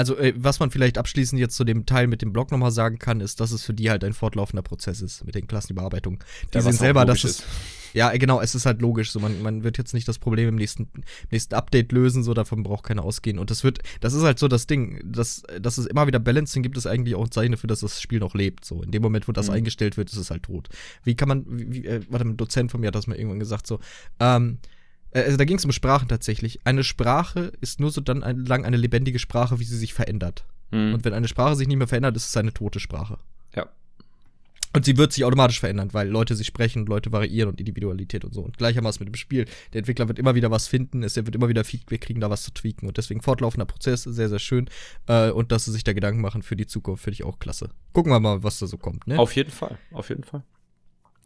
also 0.00 0.16
äh, 0.16 0.32
was 0.34 0.60
man 0.60 0.70
vielleicht 0.70 0.96
abschließend 0.96 1.38
jetzt 1.38 1.54
zu 1.54 1.62
dem 1.62 1.84
Teil 1.84 2.06
mit 2.06 2.22
dem 2.22 2.32
Blog 2.32 2.50
nochmal 2.50 2.70
sagen 2.70 2.98
kann, 2.98 3.20
ist, 3.20 3.38
dass 3.38 3.52
es 3.52 3.62
für 3.62 3.74
die 3.74 3.90
halt 3.90 4.02
ein 4.02 4.14
fortlaufender 4.14 4.62
Prozess 4.62 5.02
ist 5.02 5.26
mit 5.26 5.34
den 5.34 5.46
Klassenüberarbeitungen. 5.46 6.20
Die 6.54 6.56
ja, 6.56 6.62
sehen 6.62 6.72
selber, 6.72 7.04
dass 7.04 7.22
es. 7.22 7.40
Ist. 7.40 7.44
Ja, 7.92 8.10
genau, 8.16 8.40
es 8.40 8.54
ist 8.54 8.64
halt 8.64 8.80
logisch. 8.80 9.10
So, 9.12 9.20
man, 9.20 9.42
man 9.42 9.62
wird 9.62 9.76
jetzt 9.76 9.92
nicht 9.92 10.08
das 10.08 10.18
Problem 10.18 10.48
im 10.48 10.54
nächsten, 10.54 10.88
nächsten 11.30 11.54
Update 11.54 11.92
lösen, 11.92 12.22
so 12.22 12.32
davon 12.32 12.62
braucht 12.62 12.84
keiner 12.84 13.04
ausgehen. 13.04 13.38
Und 13.38 13.50
das 13.50 13.62
wird, 13.62 13.80
das 14.00 14.14
ist 14.14 14.22
halt 14.22 14.38
so 14.38 14.48
das 14.48 14.66
Ding, 14.66 15.02
dass, 15.04 15.42
dass 15.60 15.76
es 15.76 15.84
immer 15.84 16.06
wieder 16.06 16.18
Balancing 16.18 16.62
gibt, 16.62 16.78
ist 16.78 16.86
eigentlich 16.86 17.14
auch 17.14 17.24
ein 17.24 17.30
Zeichen 17.30 17.52
dafür, 17.52 17.68
dass 17.68 17.80
das 17.80 18.00
Spiel 18.00 18.20
noch 18.20 18.32
lebt. 18.32 18.64
So, 18.64 18.82
in 18.82 18.92
dem 18.92 19.02
Moment, 19.02 19.28
wo 19.28 19.32
das 19.32 19.48
mhm. 19.48 19.54
eingestellt 19.54 19.98
wird, 19.98 20.08
ist 20.10 20.16
es 20.16 20.30
halt 20.30 20.44
tot. 20.44 20.70
Wie 21.04 21.14
kann 21.14 21.28
man, 21.28 21.44
wie, 21.46 21.84
äh, 21.84 22.00
warte, 22.08 22.26
ein 22.26 22.38
Dozent 22.38 22.70
von 22.70 22.80
mir 22.80 22.86
hat 22.86 22.94
das 22.94 23.06
mal 23.06 23.16
irgendwann 23.16 23.38
gesagt, 23.38 23.66
so, 23.66 23.80
ähm, 24.18 24.58
äh, 24.62 24.79
also 25.12 25.36
da 25.36 25.44
ging 25.44 25.56
es 25.56 25.64
um 25.64 25.72
Sprachen 25.72 26.08
tatsächlich. 26.08 26.60
Eine 26.64 26.84
Sprache 26.84 27.52
ist 27.60 27.80
nur 27.80 27.90
so 27.90 28.00
dann 28.00 28.20
lang 28.20 28.64
eine 28.64 28.76
lebendige 28.76 29.18
Sprache, 29.18 29.58
wie 29.58 29.64
sie 29.64 29.76
sich 29.76 29.94
verändert. 29.94 30.44
Mhm. 30.70 30.94
Und 30.94 31.04
wenn 31.04 31.14
eine 31.14 31.28
Sprache 31.28 31.56
sich 31.56 31.68
nicht 31.68 31.78
mehr 31.78 31.88
verändert, 31.88 32.16
ist 32.16 32.28
es 32.28 32.36
eine 32.36 32.52
tote 32.52 32.80
Sprache. 32.80 33.18
Ja. 33.54 33.68
Und 34.72 34.84
sie 34.84 34.96
wird 34.96 35.12
sich 35.12 35.24
automatisch 35.24 35.58
verändern, 35.58 35.88
weil 35.92 36.08
Leute 36.08 36.36
sich 36.36 36.46
sprechen, 36.46 36.86
Leute 36.86 37.10
variieren 37.10 37.48
und 37.48 37.58
Individualität 37.58 38.24
und 38.24 38.32
so. 38.32 38.42
Und 38.42 38.56
gleichermaßen 38.56 39.04
mit 39.04 39.12
dem 39.12 39.18
Spiel. 39.18 39.46
Der 39.72 39.80
Entwickler 39.80 40.06
wird 40.06 40.20
immer 40.20 40.36
wieder 40.36 40.52
was 40.52 40.68
finden, 40.68 41.02
es 41.02 41.16
wird 41.16 41.34
immer 41.34 41.48
wieder 41.48 41.64
Feedback 41.64 42.02
kriegen, 42.02 42.20
da 42.20 42.30
was 42.30 42.44
zu 42.44 42.52
tweaken. 42.52 42.86
Und 42.86 42.96
deswegen 42.96 43.20
fortlaufender 43.20 43.66
Prozess, 43.66 44.04
sehr, 44.04 44.28
sehr 44.28 44.38
schön. 44.38 44.70
Äh, 45.08 45.30
und 45.30 45.50
dass 45.50 45.64
sie 45.64 45.72
sich 45.72 45.82
da 45.82 45.92
Gedanken 45.92 46.20
machen 46.20 46.42
für 46.42 46.54
die 46.54 46.66
Zukunft, 46.66 47.02
finde 47.02 47.14
ich 47.14 47.24
auch 47.24 47.40
klasse. 47.40 47.70
Gucken 47.92 48.12
wir 48.12 48.20
mal, 48.20 48.44
was 48.44 48.60
da 48.60 48.68
so 48.68 48.78
kommt. 48.78 49.08
Ne? 49.08 49.18
Auf 49.18 49.34
jeden 49.34 49.50
Fall, 49.50 49.76
auf 49.90 50.08
jeden 50.08 50.22
Fall 50.22 50.44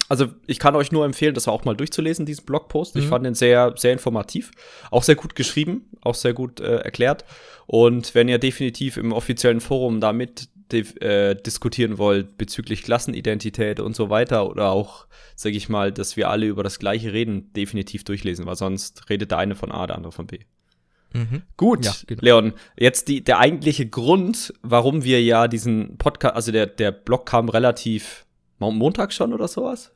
also 0.09 0.27
ich 0.47 0.59
kann 0.59 0.77
euch 0.77 0.93
nur 0.93 1.05
empfehlen, 1.05 1.35
das 1.35 1.49
auch 1.49 1.65
mal 1.65 1.77
durchzulesen, 1.77 2.27
diesen 2.27 2.45
Blogpost. 2.45 2.95
Mhm. 2.95 3.03
Ich 3.03 3.09
fand 3.09 3.27
den 3.27 3.35
sehr, 3.35 3.75
sehr 3.77 3.93
informativ, 3.93 4.51
auch 4.91 5.03
sehr 5.03 5.15
gut 5.15 5.35
geschrieben, 5.35 5.89
auch 6.03 6.15
sehr 6.15 6.35
gut 6.35 6.61
äh, 6.61 6.77
erklärt. 6.77 7.25
Und 7.67 8.15
wenn 8.15 8.29
ihr 8.29 8.39
definitiv 8.39 8.97
im 8.97 9.13
offiziellen 9.13 9.61
Forum 9.61 10.01
da 10.01 10.13
mit 10.13 10.49
äh, 10.73 11.37
diskutieren 11.37 11.99
wollt 11.99 12.37
bezüglich 12.37 12.83
Klassenidentität 12.83 13.81
und 13.81 13.95
so 13.95 14.11
weiter 14.11 14.49
oder 14.49 14.71
auch, 14.71 15.07
sage 15.37 15.57
ich 15.57 15.69
mal, 15.69 15.93
dass 15.93 16.17
wir 16.17 16.31
alle 16.31 16.47
über 16.47 16.63
das 16.63 16.79
Gleiche 16.79 17.13
reden, 17.13 17.53
definitiv 17.53 18.05
durchlesen, 18.05 18.47
weil 18.47 18.57
sonst 18.57 19.09
redet 19.09 19.31
der 19.31 19.39
eine 19.39 19.55
von 19.55 19.71
A, 19.71 19.87
der 19.87 19.97
andere 19.97 20.13
von 20.13 20.27
B. 20.27 20.41
Mhm. 21.13 21.43
Gut, 21.57 21.85
ja, 21.85 21.95
genau. 22.07 22.23
Leon, 22.23 22.53
jetzt 22.77 23.07
die, 23.09 23.23
der 23.23 23.39
eigentliche 23.39 23.87
Grund, 23.87 24.53
warum 24.63 25.05
wir 25.05 25.23
ja 25.23 25.47
diesen 25.47 25.97
Podcast, 25.97 26.35
also 26.35 26.51
der, 26.51 26.67
der 26.67 26.91
Blog 26.91 27.27
kam 27.27 27.49
relativ 27.49 28.24
Montag 28.71 29.12
schon 29.12 29.33
oder 29.33 29.49
sowas? 29.49 29.92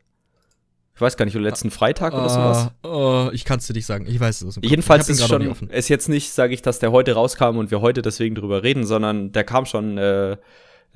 Ich 0.94 1.00
weiß 1.00 1.16
gar 1.16 1.26
nicht, 1.26 1.36
oder 1.36 1.44
letzten 1.44 1.70
Freitag 1.70 2.12
oder 2.12 2.26
uh, 2.26 2.28
sowas. 2.28 2.70
Uh, 2.84 3.30
ich 3.32 3.44
kann 3.44 3.60
es 3.60 3.68
dir 3.68 3.72
nicht 3.72 3.86
sagen. 3.86 4.06
Ich 4.08 4.18
weiß 4.18 4.42
es. 4.42 4.58
Jedenfalls 4.62 5.08
ist 5.08 5.24
schon, 5.28 5.68
ist 5.68 5.88
jetzt 5.88 6.08
nicht, 6.08 6.32
sage 6.32 6.52
ich, 6.52 6.60
dass 6.60 6.80
der 6.80 6.90
heute 6.90 7.12
rauskam 7.12 7.56
und 7.56 7.70
wir 7.70 7.80
heute 7.80 8.02
deswegen 8.02 8.34
drüber 8.34 8.64
reden, 8.64 8.84
sondern 8.84 9.30
der 9.30 9.44
kam 9.44 9.64
schon, 9.64 9.96
äh, 9.96 10.36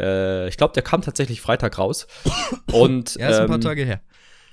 äh, 0.00 0.48
ich 0.48 0.56
glaube, 0.56 0.74
der 0.74 0.82
kam 0.82 1.02
tatsächlich 1.02 1.40
Freitag 1.40 1.78
raus. 1.78 2.08
und 2.72 3.14
ja, 3.14 3.28
ist 3.28 3.38
ein 3.38 3.46
paar 3.46 3.56
ähm, 3.56 3.60
Tage 3.60 3.84
her. 3.84 4.00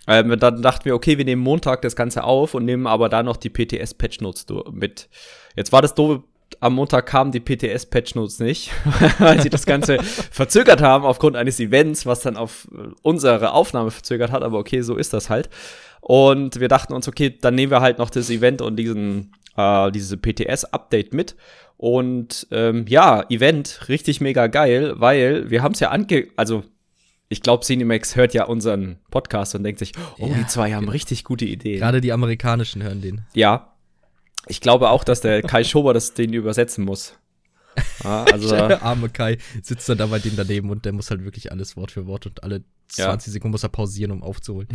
Ähm, 0.05 0.39
dann 0.39 0.61
dachten 0.61 0.85
wir, 0.85 0.93
okay, 0.93 1.17
wir 1.17 1.25
nehmen 1.25 1.41
Montag 1.41 1.81
das 1.81 1.95
Ganze 1.95 2.25
auf 2.25 2.53
und 2.53 2.65
nehmen 2.65 2.85
aber 2.85 3.09
da 3.09 3.23
noch 3.23 3.37
die 3.37 3.49
PTS-Patch-Notes 3.49 4.45
mit. 4.71 5.09
Jetzt 5.55 5.71
war 5.71 5.81
das 5.81 5.95
doofe 5.95 6.23
am 6.59 6.73
Montag 6.73 7.05
kamen 7.05 7.31
die 7.31 7.39
PTS-Patch-Notes 7.39 8.39
nicht, 8.39 8.71
weil 9.19 9.41
sie 9.41 9.49
das 9.49 9.65
Ganze 9.65 10.01
verzögert 10.03 10.81
haben 10.81 11.05
aufgrund 11.05 11.35
eines 11.35 11.59
Events, 11.59 12.05
was 12.05 12.21
dann 12.21 12.37
auf 12.37 12.67
unsere 13.01 13.53
Aufnahme 13.53 13.91
verzögert 13.91 14.31
hat. 14.31 14.43
Aber 14.43 14.59
okay, 14.59 14.81
so 14.81 14.95
ist 14.95 15.13
das 15.13 15.29
halt. 15.29 15.49
Und 16.01 16.59
wir 16.59 16.67
dachten 16.67 16.93
uns, 16.93 17.07
okay, 17.07 17.35
dann 17.39 17.55
nehmen 17.55 17.71
wir 17.71 17.81
halt 17.81 17.97
noch 17.97 18.09
das 18.09 18.29
Event 18.29 18.61
und 18.61 18.75
diesen, 18.75 19.33
äh, 19.57 19.91
diese 19.91 20.17
PTS-Update 20.17 21.13
mit. 21.13 21.35
Und 21.77 22.47
ähm, 22.51 22.85
ja, 22.87 23.23
Event, 23.29 23.87
richtig 23.87 24.19
mega 24.19 24.47
geil, 24.47 24.93
weil 24.97 25.49
wir 25.49 25.63
haben 25.63 25.73
es 25.73 25.79
ja 25.79 25.89
ange... 25.89 26.27
Also 26.35 26.63
ich 27.29 27.41
glaube, 27.41 27.63
Cinemax 27.63 28.15
hört 28.15 28.33
ja 28.33 28.45
unseren 28.45 28.97
Podcast 29.11 29.53
und 29.53 29.63
denkt 29.63 29.77
sich, 29.77 29.93
oh, 30.17 30.27
ja, 30.27 30.33
die 30.33 30.47
zwei 30.47 30.73
haben 30.73 30.89
richtig 30.89 31.23
gute 31.23 31.45
Ideen. 31.45 31.79
Gerade 31.79 32.01
die 32.01 32.11
amerikanischen 32.11 32.81
hören 32.81 33.01
den. 33.01 33.21
Ja, 33.35 33.68
ich 34.47 34.61
glaube 34.61 34.89
auch, 34.89 35.03
dass 35.03 35.21
der 35.21 35.41
Kai 35.41 35.63
Schober 35.63 35.93
das 35.93 36.13
den 36.13 36.33
übersetzen 36.33 36.85
muss. 36.85 37.17
Ja, 38.03 38.23
also, 38.25 38.49
der 38.67 38.83
arme 38.83 39.09
Kai 39.09 39.37
sitzt 39.61 39.87
dann 39.89 39.97
da 39.97 40.07
bei 40.07 40.19
dem 40.19 40.35
daneben 40.35 40.69
und 40.69 40.85
der 40.85 40.93
muss 40.93 41.09
halt 41.11 41.23
wirklich 41.23 41.51
alles 41.51 41.77
Wort 41.77 41.91
für 41.91 42.07
Wort 42.07 42.25
und 42.25 42.43
alle 42.43 42.63
20 42.89 43.27
ja. 43.27 43.33
Sekunden 43.33 43.51
muss 43.51 43.63
er 43.63 43.69
pausieren, 43.69 44.11
um 44.11 44.23
aufzuholen. 44.23 44.67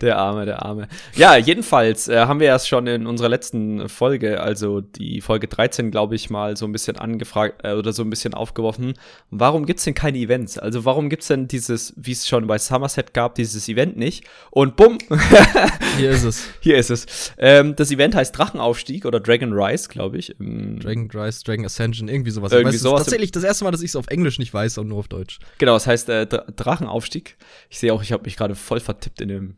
der 0.00 0.18
Arme, 0.18 0.44
der 0.44 0.64
Arme. 0.64 0.88
Ja, 1.14 1.36
jedenfalls 1.36 2.08
äh, 2.08 2.18
haben 2.18 2.40
wir 2.40 2.48
erst 2.48 2.68
schon 2.68 2.86
in 2.86 3.06
unserer 3.06 3.28
letzten 3.28 3.88
Folge, 3.88 4.40
also 4.40 4.80
die 4.80 5.20
Folge 5.20 5.46
13, 5.46 5.90
glaube 5.90 6.16
ich, 6.16 6.28
mal 6.28 6.56
so 6.56 6.66
ein 6.66 6.72
bisschen 6.72 6.96
angefragt 6.96 7.60
äh, 7.64 7.74
oder 7.74 7.92
so 7.92 8.02
ein 8.02 8.10
bisschen 8.10 8.34
aufgeworfen. 8.34 8.94
Warum 9.30 9.66
gibt's 9.66 9.84
denn 9.84 9.94
keine 9.94 10.18
Events? 10.18 10.58
Also 10.58 10.84
warum 10.84 11.08
gibt's 11.10 11.28
denn 11.28 11.46
dieses, 11.48 11.94
wie 11.96 12.12
es 12.12 12.26
schon 12.26 12.46
bei 12.46 12.58
Somerset 12.58 13.14
gab, 13.14 13.36
dieses 13.36 13.68
Event 13.68 13.96
nicht? 13.96 14.24
Und 14.50 14.76
bumm! 14.76 14.98
Hier 15.96 16.10
ist 16.10 16.24
es. 16.24 16.46
Hier 16.60 16.76
ist 16.76 16.90
es. 16.90 17.32
Ähm, 17.38 17.76
das 17.76 17.90
Event 17.90 18.14
heißt 18.14 18.36
Drachenaufstieg 18.36 19.04
oder 19.04 19.20
Dragon 19.20 19.52
Rise, 19.52 19.88
glaube 19.88 20.18
ich. 20.18 20.34
Dragon 20.38 21.08
Rise, 21.12 21.44
Dragon 21.44 21.64
Ascension, 21.64 22.08
irgendwie 22.08 22.30
sowas. 22.30 22.52
Irgendwie 22.52 22.74
weiß, 22.74 22.80
sowas. 22.80 23.04
tatsächlich 23.04 23.32
das 23.32 23.44
erste 23.44 23.64
Mal, 23.64 23.70
dass 23.70 23.82
ich 23.82 23.90
es 23.90 23.96
auf 23.96 24.08
Englisch 24.08 24.38
nicht 24.38 24.52
weiß 24.52 24.78
und 24.78 24.88
nur 24.88 24.98
auf 24.98 25.08
Deutsch. 25.08 25.38
Genau, 25.58 25.74
das 25.74 25.86
heißt 25.86 25.99
heißt 26.08 26.08
äh, 26.08 26.26
Drachenaufstieg. 26.26 27.36
Ich 27.68 27.78
sehe 27.78 27.92
auch, 27.92 28.02
ich 28.02 28.12
habe 28.12 28.24
mich 28.24 28.36
gerade 28.36 28.54
voll 28.54 28.80
vertippt 28.80 29.20
in 29.20 29.28
dem. 29.28 29.56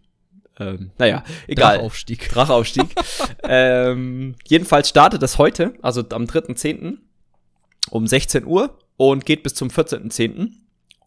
Ähm, 0.58 0.90
naja, 0.99 1.25
egal. 1.46 1.78
Drachaufstieg. 1.78 2.28
Drachaufstieg. 2.28 2.94
ähm, 3.44 4.34
jedenfalls 4.46 4.88
startet 4.88 5.22
das 5.22 5.38
heute, 5.38 5.75
also 5.82 6.02
am 6.11 6.25
3.10. 6.25 6.99
um 7.90 8.06
16 8.06 8.44
Uhr 8.44 8.78
und 8.96 9.25
geht 9.25 9.42
bis 9.42 9.54
zum 9.54 9.68
14.10. 9.68 10.50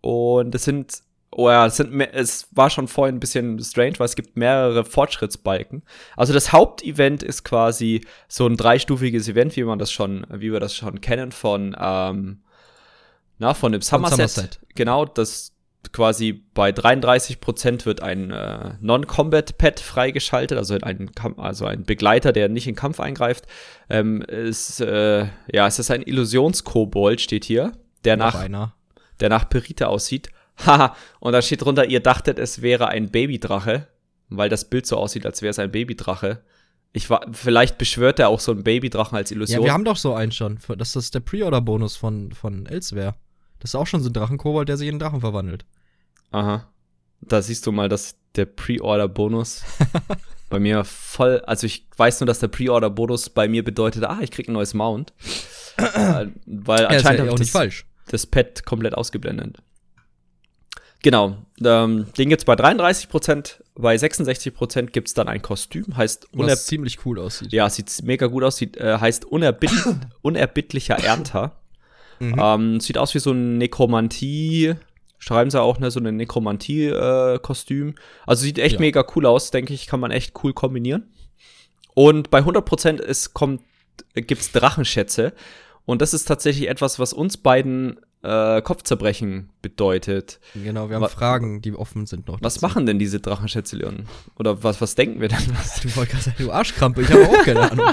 Und 0.01 0.56
es 0.56 0.63
sind 0.63 1.04
Oh 1.38 1.50
ja, 1.50 1.65
es, 1.65 1.75
sind, 1.75 2.00
es 2.00 2.48
war 2.51 2.70
schon 2.70 2.88
vorhin 2.88 3.18
ein 3.18 3.20
bisschen 3.20 3.60
strange, 3.60 3.96
weil 3.98 4.06
es 4.06 4.15
gibt 4.15 4.38
mehrere 4.38 4.86
Fortschrittsbalken. 4.86 5.83
Also 6.16 6.31
das 6.31 6.53
Hauptevent 6.53 7.24
ist 7.24 7.44
quasi 7.44 8.05
so 8.29 8.48
ein 8.48 8.55
dreistufiges 8.55 9.27
Event, 9.27 9.57
wie 9.57 9.66
man 9.66 9.77
das 9.77 9.92
schon, 9.92 10.25
wie 10.29 10.53
wir 10.53 10.62
das 10.62 10.74
schon 10.74 11.01
kennen 11.01 11.33
von 11.33 11.75
ähm, 11.77 12.40
na, 13.38 13.54
von 13.54 13.72
dem 13.72 13.82
Somerset. 13.82 14.30
Somerset. 14.30 14.60
Genau, 14.76 15.06
das 15.06 15.56
quasi 15.92 16.44
bei 16.54 16.72
33% 16.72 17.86
wird 17.86 18.02
ein 18.02 18.32
äh, 18.32 18.74
Non-Combat-Pad 18.82 19.80
freigeschaltet, 19.80 20.58
also 20.58 20.78
ein, 20.82 21.12
also 21.38 21.66
ein 21.66 21.84
Begleiter, 21.84 22.32
der 22.32 22.50
nicht 22.50 22.68
in 22.68 22.76
Kampf 22.76 23.00
eingreift. 23.00 23.46
Ähm, 23.90 24.22
ist, 24.22 24.82
äh, 24.82 25.28
ja, 25.52 25.68
es 25.68 25.80
ist 25.80 25.92
ein 25.92 26.02
Illusionskobold, 26.02 27.22
steht 27.22 27.46
hier, 27.46 27.74
der 28.04 28.18
nach, 28.18 28.36
einer. 28.36 28.74
der 29.20 29.30
nach 29.30 29.50
Perite 29.50 29.88
aussieht. 29.88 30.30
Haha, 30.66 30.96
und 31.20 31.34
da 31.34 31.42
steht 31.42 31.64
drunter, 31.64 31.86
ihr 31.86 32.00
dachtet, 32.00 32.40
es 32.40 32.62
wäre 32.62 32.88
ein 32.88 33.10
Babydrache, 33.10 33.88
weil 34.30 34.50
das 34.50 34.66
Bild 34.66 34.86
so 34.86 34.98
aussieht, 34.98 35.26
als 35.26 35.42
wäre 35.42 35.52
es 35.52 35.60
ein 35.60 35.72
Babydrache. 35.72 36.42
Ich 36.94 37.10
war, 37.10 37.26
vielleicht 37.34 37.78
beschwört 37.78 38.20
er 38.20 38.30
auch 38.30 38.40
so 38.40 38.54
einen 38.54 38.64
Babydrachen 38.64 39.18
als 39.18 39.30
Illusion. 39.32 39.60
Ja, 39.60 39.66
wir 39.66 39.74
haben 39.74 39.84
doch 39.84 39.98
so 39.98 40.14
einen 40.14 40.32
schon. 40.32 40.60
Das 40.78 40.96
ist 40.96 41.14
der 41.14 41.20
Pre-Order-Bonus 41.20 41.98
von, 41.98 42.32
von 42.32 42.66
Elsewhere. 42.68 43.16
Das 43.66 43.72
ist 43.72 43.75
auch 43.78 43.88
schon 43.88 44.04
so 44.04 44.10
ein 44.10 44.14
Drachenkobold, 44.14 44.70
der 44.70 44.78
sich 44.78 44.88
in 44.88 44.94
einen 44.94 45.00
Drachen 45.00 45.22
verwandelt. 45.22 45.66
Aha. 46.30 46.70
Da 47.22 47.42
siehst 47.42 47.66
du 47.66 47.72
mal, 47.72 47.90
dass 47.90 48.16
der 48.36 48.46
Pre-Order-Bonus 48.46 49.64
bei 50.51 50.60
mir 50.60 50.84
voll. 50.84 51.42
Also 51.48 51.66
ich 51.66 51.88
weiß 51.98 52.20
nur, 52.20 52.28
dass 52.28 52.38
der 52.38 52.50
Pre-Order-Bonus 52.50 53.32
bei 53.32 53.48
mir 53.48 53.64
bedeutet, 53.64 54.04
ah, 54.04 54.20
ich 54.22 54.30
krieg 54.30 54.48
ein 54.48 54.54
neues 54.54 54.75
Mount. 54.75 55.14
äh, 55.78 56.28
weil 56.46 56.82
ja, 56.84 56.90
anscheinend 56.90 57.25
ja 57.25 57.32
auch 57.32 57.40
nicht 57.40 57.50
falsch. 57.50 57.88
das 58.10 58.28
Pad 58.28 58.68
komplett 58.68 58.94
ausgeblendet. 58.94 59.58
Genau. 61.01 61.36
Ähm, 61.64 62.06
den 62.20 62.30
gibt's 62.30 62.46
bei 62.46 62.54
33%, 62.54 63.64
bei 63.74 63.96
66% 63.96 64.92
gibt's 64.92 65.16
dann 65.16 65.28
ein 65.28 65.42
Kostüm, 65.42 65.98
heißt 65.98 66.28
Was 66.34 66.68
ziemlich 66.68 67.04
cool 67.04 67.18
aussieht. 67.18 67.51
Ja, 67.51 67.68
sieht 67.68 68.04
mega 68.04 68.28
gut 68.28 68.44
aus, 68.44 68.58
sieht, 68.58 68.78
äh, 68.78 69.00
heißt 69.00 69.25
unerbitt 69.25 69.72
unerbittlicher 70.22 71.04
Ernter. 71.04 71.60
Mhm. 72.20 72.36
Ähm, 72.38 72.80
sieht 72.80 72.98
aus 72.98 73.14
wie 73.14 73.20
so 73.20 73.32
ein 73.32 73.58
Nekromantie, 73.58 74.75
schreiben 75.18 75.50
sie 75.50 75.62
auch, 75.62 75.80
ne, 75.80 75.92
so 75.92 76.00
ein 76.00 76.16
Nekromantie-Kostüm. 76.16 77.90
Äh, 77.90 77.94
also 78.25 78.44
sieht 78.44 78.60
echt 78.60 78.75
ja. 78.75 78.80
mega 78.80 79.06
cool 79.16 79.25
aus, 79.25 79.51
denke 79.51 79.74
ich, 79.74 79.88
kann 79.88 80.00
man 80.00 80.12
echt 80.12 80.34
cool 80.44 80.54
kombinieren. 80.54 81.12
Und 81.94 82.30
bei 82.30 82.40
100% 82.40 83.00
ist, 83.00 83.34
kommt, 83.34 83.62
gibt's 84.14 84.51
Drachenschätze. 84.51 85.34
Und 85.86 86.01
das 86.01 86.14
ist 86.14 86.25
tatsächlich 86.25 86.68
etwas, 86.68 87.00
was 87.00 87.14
uns 87.14 87.38
beiden 87.38 88.00
äh, 88.25 88.61
Kopfzerbrechen 88.61 89.50
bedeutet. 89.61 90.40
Genau, 90.53 90.90
wir 90.90 90.96
haben 90.96 91.03
was, 91.03 91.14
Fragen, 91.14 91.61
die 91.61 91.74
offen 91.74 92.05
sind 92.05 92.27
noch. 92.27 92.42
Was 92.42 92.55
dazu. 92.55 92.66
machen 92.66 92.85
denn 92.85 93.00
diese 93.00 93.20
Drachenschätze, 93.20 93.77
Leon? 93.77 94.07
Oder 94.38 94.64
was, 94.64 94.81
was 94.81 94.96
denken 94.96 95.22
wir 95.22 95.27
denn? 95.27 95.38
du 95.81 95.90
sagen, 95.90 96.33
du 96.38 96.51
Arschkrampe, 96.51 97.01
ich 97.01 97.09
habe 97.09 97.27
auch 97.27 97.44
keine 97.44 97.72
Ahnung. 97.72 97.88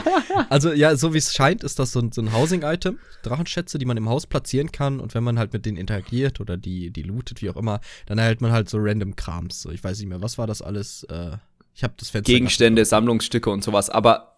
Also 0.48 0.72
ja, 0.72 0.96
so 0.96 1.14
wie 1.14 1.18
es 1.18 1.34
scheint, 1.34 1.62
ist 1.62 1.78
das 1.78 1.92
so 1.92 2.00
ein, 2.00 2.12
so 2.12 2.22
ein 2.22 2.32
Housing-Item, 2.32 2.98
Drachenschätze, 3.22 3.78
die 3.78 3.84
man 3.84 3.96
im 3.96 4.08
Haus 4.08 4.26
platzieren 4.26 4.72
kann 4.72 5.00
und 5.00 5.14
wenn 5.14 5.24
man 5.24 5.38
halt 5.38 5.52
mit 5.52 5.66
denen 5.66 5.76
interagiert 5.76 6.40
oder 6.40 6.56
die, 6.56 6.90
die 6.90 7.02
lootet, 7.02 7.42
wie 7.42 7.50
auch 7.50 7.56
immer, 7.56 7.80
dann 8.06 8.18
erhält 8.18 8.40
man 8.40 8.52
halt 8.52 8.68
so 8.68 8.78
random 8.80 9.16
Krams. 9.16 9.62
So, 9.62 9.70
ich 9.70 9.82
weiß 9.84 9.98
nicht 9.98 10.08
mehr, 10.08 10.22
was 10.22 10.38
war 10.38 10.46
das 10.46 10.62
alles? 10.62 11.04
Äh, 11.04 11.36
ich 11.74 11.84
habe 11.84 11.94
das 11.96 12.10
Fenster 12.10 12.32
Gegenstände, 12.32 12.84
Sammlungsstücke 12.84 13.50
und 13.50 13.64
sowas, 13.64 13.90
aber 13.90 14.36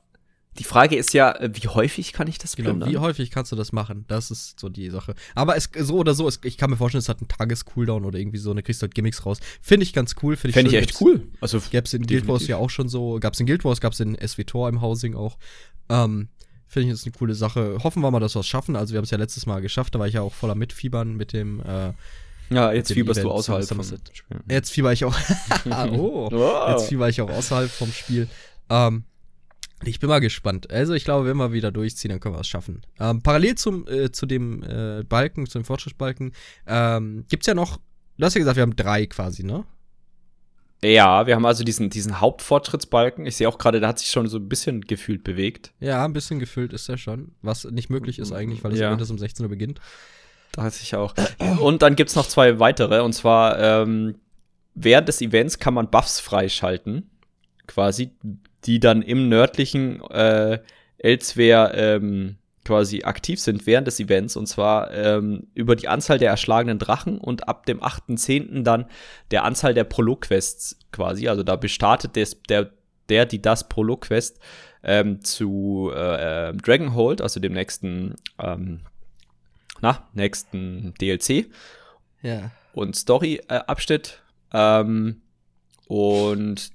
die 0.59 0.65
Frage 0.65 0.97
ist 0.97 1.13
ja, 1.15 1.33
äh, 1.33 1.51
wie 1.53 1.69
häufig 1.69 2.13
kann 2.13 2.29
ich 2.29 2.39
das 2.39 2.57
genau, 2.57 2.87
Wie 2.87 2.99
häufig 2.99 3.31
kannst 3.31 3.51
du 3.53 3.57
das 3.57 3.73
machen? 3.73 4.05
Das 4.09 4.31
ist 4.31 4.61
so 4.61 4.69
die 4.69 4.91
Sache. 4.91 5.15
Aber 5.35 5.57
es, 5.57 5.69
so 5.77 5.97
oder 5.97 6.15
so, 6.15 6.29
es, 6.29 6.41
ich 6.45 6.59
kann 6.59 6.71
mir 6.71 6.77
vorstellen, 6.77 7.01
es 7.01 7.09
hat 7.09 7.19
einen 7.21 7.29
Tages-Cooldown 7.29 8.05
oder 8.05 8.19
irgendwie 8.19 8.39
so, 8.39 8.51
eine 8.51 8.63
kriegst 8.63 8.81
du 8.81 8.85
halt 8.85 8.95
Gimmicks 8.95 9.25
raus. 9.27 9.39
Finde 9.61 9.85
ich 9.85 9.93
ganz 9.93 10.15
cool. 10.23 10.37
Finde 10.37 10.51
ich, 10.51 10.55
Fänd 10.55 10.69
ich 10.69 10.75
echt 10.75 11.01
cool. 11.01 11.27
Also 11.41 11.61
gäbe 11.71 11.85
es 11.85 11.95
in 11.95 12.07
Guild 12.07 12.29
Wars 12.29 12.47
ja 12.47 12.57
auch 12.57 12.71
schon 12.71 12.89
so, 12.89 13.19
gab 13.21 13.35
es 13.35 13.41
in 13.41 13.47
Guild 13.47 13.65
Wars, 13.65 13.81
gab 13.81 13.93
es 13.93 14.01
in 14.01 14.17
SWTOR 14.17 14.69
im 14.69 14.81
Housing 14.81 15.15
auch. 15.15 15.39
Ähm, 15.89 16.29
Finde 16.67 16.89
ich 16.89 16.95
das 16.95 17.05
eine 17.05 17.13
coole 17.13 17.35
Sache. 17.35 17.79
Hoffen 17.83 18.03
wir 18.03 18.11
mal, 18.11 18.21
dass 18.21 18.35
wir 18.35 18.41
es 18.41 18.47
schaffen. 18.47 18.75
Also 18.77 18.93
wir 18.93 18.99
haben 18.99 19.05
es 19.05 19.11
ja 19.11 19.19
letztes 19.19 19.47
Mal 19.47 19.61
geschafft, 19.61 19.95
da 19.95 19.99
war 19.99 20.09
ich 20.09 20.15
ja 20.15 20.23
auch 20.23 20.35
voller 20.35 20.55
Mitfiebern 20.55 21.17
mit 21.17 21.33
dem 21.33 21.61
äh, 21.61 21.93
ja, 22.51 22.73
jetzt 22.73 22.93
fieberst 22.93 23.21
Event 23.21 23.31
du 23.31 23.35
außerhalb 23.35 23.67
vom 23.67 23.83
Spiel. 23.83 24.39
Jetzt 24.49 24.71
fieber 24.71 24.93
ich 24.93 25.05
auch. 25.05 25.17
oh, 25.67 26.29
wow. 26.33 26.71
Jetzt 26.71 26.89
fieber 26.89 27.09
ich 27.09 27.21
auch 27.21 27.31
außerhalb 27.31 27.71
vom 27.71 27.91
Spiel. 27.91 28.29
Ähm, 28.69 29.05
ich 29.87 30.01
bin 30.01 30.09
mal 30.09 30.21
gespannt. 30.21 30.71
Also 30.71 30.95
ich 30.95 31.05
glaube, 31.05 31.29
wenn 31.29 31.37
wir 31.37 31.53
wieder 31.53 31.73
durchziehen, 31.73 32.11
dann 32.11 32.21
können 32.21 32.35
wir 32.35 32.41
es 32.41 32.49
schaffen. 32.49 32.83
Ähm, 32.99 33.23
parallel 33.23 33.55
zum, 33.57 33.87
äh, 33.89 34.11
zu 34.11 34.27
dem 34.27 34.63
äh, 34.63 35.03
Balken, 35.05 35.47
zu 35.47 35.59
dem 35.59 35.65
Fortschrittsbalken, 35.65 36.33
ähm, 36.67 37.25
gibt 37.29 37.43
es 37.43 37.47
ja 37.47 37.55
noch, 37.55 37.79
du 38.19 38.25
hast 38.25 38.35
ja 38.35 38.41
gesagt, 38.41 38.57
wir 38.57 38.63
haben 38.63 38.77
drei 38.77 39.07
quasi, 39.07 39.45
ne? 39.45 39.65
Ja, 40.83 41.27
wir 41.27 41.35
haben 41.35 41.47
also 41.47 41.65
diesen, 41.65 41.89
diesen 41.89 42.21
Hauptfortschrittsbalken. 42.21 43.25
Ich 43.25 43.37
sehe 43.37 43.49
auch 43.49 43.57
gerade, 43.57 43.81
da 43.81 43.89
hat 43.89 43.99
sich 43.99 44.11
schon 44.11 44.29
so 44.29 44.37
ein 44.37 44.49
bisschen 44.49 44.83
gefühlt 44.83 45.25
bewegt. 45.25 45.73
Ja, 45.81 46.05
ein 46.05 46.13
bisschen 46.13 46.39
gefühlt 46.39 46.75
ist 46.75 46.89
er 46.91 46.99
schon. 46.99 47.33
Was 47.41 47.65
nicht 47.65 47.89
möglich 47.89 48.19
ist 48.19 48.33
eigentlich, 48.33 48.63
weil 48.63 48.73
es 48.73 48.81
ja. 48.81 48.93
um 48.93 49.19
16 49.19 49.45
Uhr 49.45 49.49
beginnt. 49.49 49.81
Da 50.53 50.63
weiß 50.63 50.83
ich 50.83 50.95
auch. 50.95 51.15
Und 51.61 51.83
dann 51.83 51.97
gibt 51.97 52.11
es 52.11 52.17
noch 52.17 52.29
zwei 52.29 52.59
weitere. 52.59 53.01
Und 53.01 53.15
zwar, 53.15 53.59
ähm, 53.59 54.17
während 54.75 55.09
des 55.09 55.23
Events 55.23 55.59
kann 55.59 55.73
man 55.75 55.91
Buffs 55.91 56.21
freischalten. 56.21 57.11
Quasi 57.67 58.11
die 58.65 58.81
dann 58.81 59.03
im 59.03 59.29
nördlichen 59.29 60.01
äh, 60.11 60.59
Elsewhere 60.99 61.73
ähm, 61.75 62.37
quasi 62.65 63.03
aktiv 63.05 63.39
sind 63.41 63.67
während 63.67 63.87
des 63.87 64.01
Events 64.01 64.37
und 64.37 64.47
zwar 64.47 64.91
ähm, 64.95 65.49
über 65.55 65.77
die 65.77 65.87
Anzahl 65.89 66.19
der 66.19 66.31
erschlagenen 66.31 66.79
Drachen 66.79 67.19
und 67.19 67.47
ab 67.47 67.67
dem 67.67 67.81
8.10. 67.81 68.63
dann 68.63 68.87
der 69.31 69.45
Anzahl 69.45 69.75
der 69.75 69.85
Prolog-Quests 69.85 70.79
quasi. 70.91 71.29
Also 71.29 71.43
da 71.43 71.57
bestartet 71.57 72.17
des, 72.17 72.41
der, 72.49 72.71
der, 73.11 73.27
die 73.27 73.43
das 73.43 73.69
Prolog-Quest 73.69 74.39
ähm, 74.83 75.23
zu 75.23 75.91
äh, 75.95 76.49
äh, 76.49 76.55
Dragonhold, 76.55 77.21
also 77.21 77.39
dem 77.39 77.53
nächsten, 77.53 78.15
ähm, 78.39 78.81
na, 79.83 80.09
nächsten 80.15 80.95
DLC 81.01 81.47
Ja. 82.23 82.51
und 82.73 82.97
Story-Abschnitt. 82.97 84.23
ähm, 84.55 85.21
und 85.87 86.71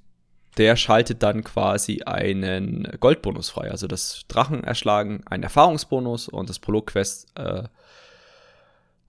der 0.56 0.76
schaltet 0.76 1.22
dann 1.22 1.44
quasi 1.44 2.02
einen 2.02 2.88
Goldbonus 3.00 3.50
frei. 3.50 3.70
Also 3.70 3.86
das 3.86 4.22
Drachen 4.28 4.64
erschlagen, 4.64 5.22
einen 5.26 5.42
Erfahrungsbonus 5.42 6.28
und 6.28 6.48
das 6.48 6.58
Prolog-Quest 6.58 7.28
äh, 7.36 7.62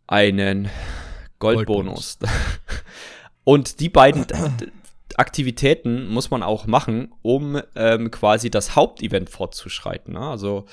einen 0.08 0.70
Goldbonus. 1.40 2.20
und 3.44 3.80
die 3.80 3.90
beiden 3.90 4.26
Aktivitäten 5.18 6.08
muss 6.08 6.32
man 6.32 6.44
auch 6.44 6.68
machen, 6.68 7.14
um 7.22 7.62
ähm, 7.76 8.12
quasi 8.12 8.50
das 8.50 8.76
Hauptevent 8.76 9.30
fortzuschreiten. 9.30 10.14
Ne? 10.14 10.22
Also 10.22 10.66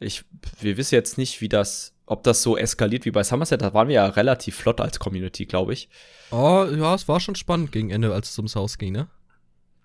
ich, 0.00 0.24
wir 0.60 0.76
wissen 0.76 0.94
jetzt 0.94 1.18
nicht, 1.18 1.40
wie 1.40 1.48
das, 1.48 1.94
ob 2.06 2.22
das 2.24 2.42
so 2.42 2.56
eskaliert 2.56 3.04
wie 3.04 3.10
bei 3.10 3.22
Somerset. 3.22 3.62
Da 3.62 3.74
waren 3.74 3.88
wir 3.88 3.94
ja 3.96 4.06
relativ 4.06 4.56
flott 4.56 4.80
als 4.80 4.98
Community, 4.98 5.46
glaube 5.46 5.72
ich. 5.72 5.88
Oh, 6.30 6.66
ja, 6.70 6.94
es 6.94 7.06
war 7.06 7.20
schon 7.20 7.34
spannend 7.34 7.70
gegen 7.72 7.90
Ende, 7.90 8.12
als 8.12 8.30
es 8.30 8.38
ums 8.38 8.56
Haus 8.56 8.78
ging, 8.78 8.92
ne? 8.92 9.08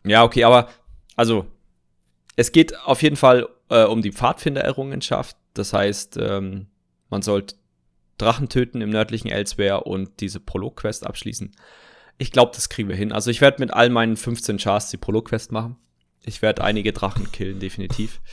Ja, 0.04 0.24
okay, 0.24 0.44
aber 0.44 0.70
also 1.16 1.46
es 2.36 2.52
geht 2.52 2.78
auf 2.86 3.02
jeden 3.02 3.18
Fall 3.18 3.48
äh, 3.70 3.84
um 3.84 4.02
die 4.02 4.12
Pfadfinder-Errungenschaft. 4.12 5.36
Das 5.54 5.74
heißt, 5.74 6.18
ähm, 6.18 6.68
man 7.10 7.22
sollte 7.22 7.56
Drachen 8.18 8.50
töten 8.50 8.82
im 8.82 8.90
nördlichen 8.90 9.30
Elsewhere 9.30 9.82
und 9.82 10.20
diese 10.20 10.40
Prolog-Quest 10.40 11.06
abschließen. 11.06 11.52
Ich 12.18 12.32
glaube, 12.32 12.52
das 12.54 12.70
kriegen 12.70 12.90
wir 12.90 12.96
hin. 12.96 13.12
Also 13.12 13.32
ich 13.32 13.42
werde 13.42 13.62
mit 13.62 13.74
all 13.74 13.90
meinen 13.90 14.18
15 14.18 14.58
Chars 14.58 14.90
die 14.90 14.98
Prolog-Quest 14.98 15.52
machen. 15.52 15.78
Ich 16.24 16.42
werde 16.42 16.64
einige 16.64 16.92
Drachen 16.94 17.32
killen, 17.32 17.60
definitiv. 17.60 18.22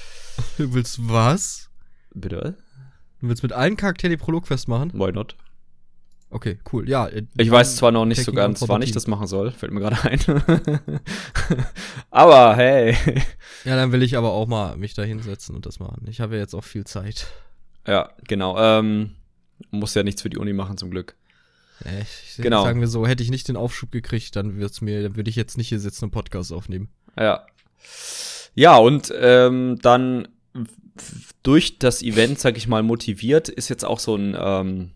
Du 0.58 0.74
willst 0.74 0.98
was? 1.00 1.70
Bitte? 2.12 2.58
Du 3.20 3.28
willst 3.28 3.42
mit 3.42 3.54
allen 3.54 3.78
Charakteren 3.78 4.10
die 4.10 4.22
Prolog-Quest 4.22 4.68
machen? 4.68 4.92
Why 4.92 5.10
not? 5.10 5.34
Okay, 6.30 6.58
cool. 6.72 6.88
Ja. 6.88 7.06
äh, 7.06 7.22
Ich 7.38 7.50
weiß 7.50 7.76
zwar 7.76 7.92
noch 7.92 8.04
nicht 8.04 8.22
so 8.24 8.32
ganz, 8.32 8.66
wann 8.68 8.82
ich 8.82 8.92
das 8.92 9.06
machen 9.06 9.26
soll, 9.26 9.52
fällt 9.52 9.72
mir 9.72 9.80
gerade 9.80 10.02
ein. 10.02 10.20
aber 12.10 12.56
hey. 12.56 12.96
Ja, 13.64 13.76
dann 13.76 13.92
will 13.92 14.02
ich 14.02 14.16
aber 14.16 14.32
auch 14.32 14.46
mal 14.46 14.76
mich 14.76 14.94
da 14.94 15.02
hinsetzen 15.02 15.54
und 15.54 15.66
das 15.66 15.78
machen. 15.78 16.06
Ich 16.08 16.20
habe 16.20 16.34
ja 16.34 16.40
jetzt 16.40 16.54
auch 16.54 16.64
viel 16.64 16.84
Zeit. 16.84 17.28
Ja, 17.86 18.10
genau. 18.26 18.58
Ähm, 18.58 19.12
muss 19.70 19.94
ja 19.94 20.02
nichts 20.02 20.22
für 20.22 20.30
die 20.30 20.38
Uni 20.38 20.52
machen, 20.52 20.76
zum 20.76 20.90
Glück. 20.90 21.14
Äh, 21.84 22.02
Ich, 22.02 22.36
Genau. 22.42 22.64
Sagen 22.64 22.80
wir 22.80 22.88
so, 22.88 23.06
hätte 23.06 23.22
ich 23.22 23.30
nicht 23.30 23.48
den 23.48 23.56
Aufschub 23.56 23.92
gekriegt, 23.92 24.34
dann 24.36 24.56
wird's 24.58 24.80
mir, 24.80 25.02
dann 25.02 25.16
würde 25.16 25.30
ich 25.30 25.36
jetzt 25.36 25.56
nicht 25.56 25.68
hier 25.68 25.80
sitzen 25.80 26.06
und 26.06 26.10
Podcast 26.10 26.52
aufnehmen. 26.52 26.88
Ja. 27.18 27.46
Ja, 28.54 28.76
und 28.76 29.12
ähm, 29.18 29.78
dann 29.80 30.28
durch 31.42 31.78
das 31.78 32.02
Event, 32.02 32.38
sag 32.40 32.56
ich 32.56 32.66
mal, 32.68 32.82
motiviert, 32.82 33.48
ist 33.48 33.68
jetzt 33.68 33.84
auch 33.84 34.00
so 34.00 34.16
ein 34.16 34.36
ähm, 34.38 34.90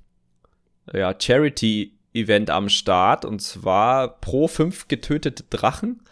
ja, 0.93 1.15
Charity-Event 1.19 2.51
am 2.51 2.69
Start. 2.69 3.25
Und 3.25 3.41
zwar 3.41 4.21
pro 4.21 4.49
fünf 4.49 4.89
getötete 4.89 5.45
Drachen 5.51 6.03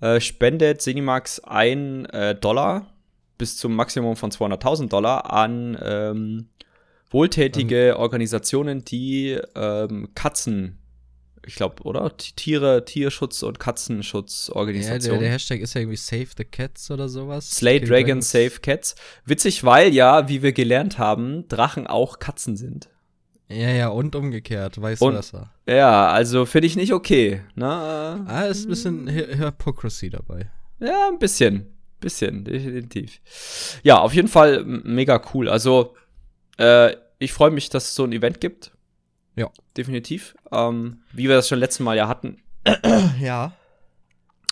äh, 0.00 0.20
spendet 0.20 0.80
Cinemax 0.80 1.40
ein 1.40 2.06
äh, 2.06 2.34
Dollar 2.34 2.86
bis 3.38 3.56
zum 3.56 3.74
Maximum 3.74 4.16
von 4.16 4.30
200.000 4.30 4.88
Dollar 4.88 5.32
an 5.32 5.78
ähm, 5.82 6.48
wohltätige 7.10 7.98
Organisationen, 7.98 8.84
die 8.84 9.38
ähm, 9.54 10.10
Katzen, 10.14 10.78
ich 11.46 11.54
glaube, 11.54 11.82
oder? 11.84 12.14
Tiere, 12.16 12.84
Tierschutz- 12.84 13.42
und 13.42 13.58
Ja, 13.58 13.64
Katzenschutzorganisationen. 13.64 15.20
der, 15.20 15.28
der 15.28 15.30
Hashtag 15.32 15.60
ist 15.60 15.74
ja 15.74 15.80
irgendwie 15.80 15.96
Save 15.96 16.28
the 16.36 16.44
Cats 16.44 16.90
oder 16.90 17.08
sowas. 17.08 17.50
Slay 17.50 17.80
Dragons, 17.80 18.30
Save 18.30 18.60
Cats. 18.62 18.94
Witzig, 19.24 19.64
weil 19.64 19.92
ja, 19.94 20.28
wie 20.28 20.42
wir 20.42 20.52
gelernt 20.52 20.98
haben, 20.98 21.48
Drachen 21.48 21.86
auch 21.86 22.18
Katzen 22.18 22.56
sind. 22.56 22.90
Ja, 23.50 23.70
ja, 23.70 23.88
und 23.88 24.14
umgekehrt, 24.14 24.80
vice 24.80 25.00
Und- 25.02 25.12
versa. 25.14 25.52
Ja, 25.66 26.08
also 26.10 26.46
finde 26.46 26.66
ich 26.68 26.76
nicht 26.76 26.92
okay. 26.92 27.42
Ne? 27.56 27.66
Ah, 27.66 28.42
ist 28.48 28.64
ein 28.66 28.68
bisschen 28.68 29.08
Hy- 29.08 29.36
Hypocrisy 29.38 30.08
dabei. 30.10 30.50
Ja, 30.78 31.08
ein 31.08 31.18
bisschen. 31.18 31.66
Bisschen, 32.00 32.44
definitiv. 32.44 33.20
Ja, 33.82 33.98
auf 33.98 34.14
jeden 34.14 34.28
Fall 34.28 34.64
mega 34.64 35.20
cool. 35.34 35.48
Also, 35.48 35.94
äh, 36.58 36.94
ich 37.18 37.32
freue 37.32 37.50
mich, 37.50 37.68
dass 37.68 37.88
es 37.88 37.94
so 37.94 38.04
ein 38.04 38.12
Event 38.12 38.40
gibt. 38.40 38.72
Ja. 39.36 39.50
Definitiv. 39.76 40.34
Ähm, 40.52 41.02
wie 41.12 41.28
wir 41.28 41.34
das 41.36 41.48
schon 41.48 41.58
letztes 41.58 41.80
Mal 41.84 41.96
ja 41.96 42.08
hatten. 42.08 42.38
Ja. 43.20 43.52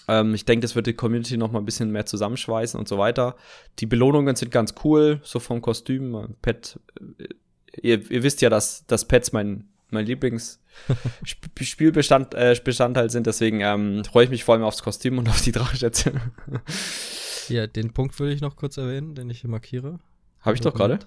Ähm, 0.08 0.34
ich 0.34 0.44
denke, 0.46 0.62
das 0.62 0.74
wird 0.74 0.86
die 0.86 0.94
Community 0.94 1.36
noch 1.36 1.52
mal 1.52 1.58
ein 1.58 1.64
bisschen 1.66 1.90
mehr 1.90 2.06
zusammenschweißen 2.06 2.78
und 2.80 2.88
so 2.88 2.96
weiter. 2.98 3.36
Die 3.78 3.86
Belohnungen 3.86 4.36
sind 4.36 4.50
ganz 4.50 4.74
cool, 4.84 5.20
so 5.22 5.38
vom 5.38 5.60
Kostüm. 5.60 6.14
äh, 6.14 6.28
Pet, 6.42 6.78
äh, 7.18 7.28
ihr, 7.82 8.10
ihr 8.10 8.22
wisst 8.22 8.40
ja, 8.42 8.50
dass, 8.50 8.86
dass 8.86 9.06
Pets 9.06 9.32
mein, 9.32 9.64
mein 9.90 10.06
Lieblings-Spielbestand 10.06 12.34
äh, 12.34 13.08
sind. 13.08 13.26
Deswegen 13.26 13.60
ähm, 13.60 14.04
freue 14.04 14.24
ich 14.24 14.30
mich 14.30 14.44
vor 14.44 14.54
allem 14.54 14.64
aufs 14.64 14.82
Kostüm 14.82 15.18
und 15.18 15.28
auf 15.28 15.42
die 15.42 15.52
Drachenschätze. 15.52 16.12
Ja, 17.48 17.66
den 17.66 17.92
Punkt 17.92 18.18
würde 18.18 18.32
ich 18.32 18.40
noch 18.40 18.56
kurz 18.56 18.76
erwähnen, 18.76 19.14
den 19.14 19.30
ich 19.30 19.40
hier 19.40 19.50
markiere. 19.50 19.98
Habe 20.40 20.54
ich 20.54 20.60
doch 20.60 20.74
gerade. 20.74 20.98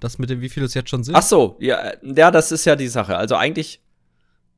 Das 0.00 0.18
mit 0.18 0.28
dem, 0.28 0.42
wie 0.42 0.48
viele 0.48 0.66
es 0.66 0.74
jetzt 0.74 0.90
schon 0.90 1.02
sind. 1.02 1.14
Ach 1.14 1.22
so, 1.22 1.56
ja, 1.58 1.78
äh, 1.78 1.96
ja, 2.02 2.30
das 2.30 2.52
ist 2.52 2.66
ja 2.66 2.76
die 2.76 2.88
Sache. 2.88 3.16
Also 3.16 3.36
eigentlich, 3.36 3.80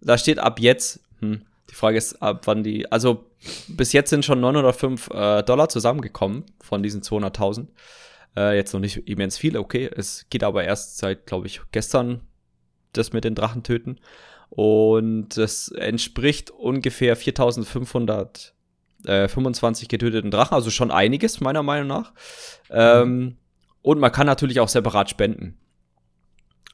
da 0.01 0.19
steht 0.19 0.39
ab 0.39 0.59
jetzt. 0.59 1.01
Hm, 1.21 1.43
die 1.71 1.75
Frage 1.75 1.99
ist, 1.99 2.21
ab 2.21 2.47
wann 2.47 2.65
die. 2.65 2.91
Also 2.91 3.25
bis 3.69 3.93
jetzt 3.93 4.11
sind 4.11 4.25
schon 4.25 4.41
905 4.41 5.11
äh, 5.11 5.43
Dollar 5.43 5.69
zusammengekommen 5.69 6.45
von 6.61 6.83
diesen 6.83 7.03
200.000. 7.03 7.69
Äh, 8.37 8.57
jetzt 8.57 8.73
noch 8.73 8.81
nicht 8.81 9.09
immens 9.09 9.39
viel, 9.39 9.57
okay. 9.57 9.91
Es 9.95 10.27
geht 10.31 10.45
aber 10.45 10.65
erst 10.65 10.99
seit, 10.99 11.27
glaube 11.27 11.47
ich, 11.47 11.61
gestern 11.73 12.23
das 12.93 13.13
mit 13.13 13.25
den 13.25 13.35
Drachen 13.35 13.63
töten. 13.63 13.99
Und 14.51 15.37
das 15.37 15.69
entspricht 15.69 16.51
ungefähr 16.51 17.17
4500 17.17 18.55
äh, 19.05 19.29
25 19.29 19.89
getöteten 19.89 20.31
Drachen, 20.31 20.55
also 20.55 20.71
schon 20.71 20.91
einiges, 20.91 21.41
meiner 21.41 21.63
Meinung 21.63 21.89
nach. 21.89 22.13
Ähm, 22.71 23.37
und 23.83 24.01
man 24.01 24.13
kann 24.13 24.27
natürlich 24.27 24.61
auch 24.61 24.69
separat 24.69 25.11
spenden. 25.11 25.59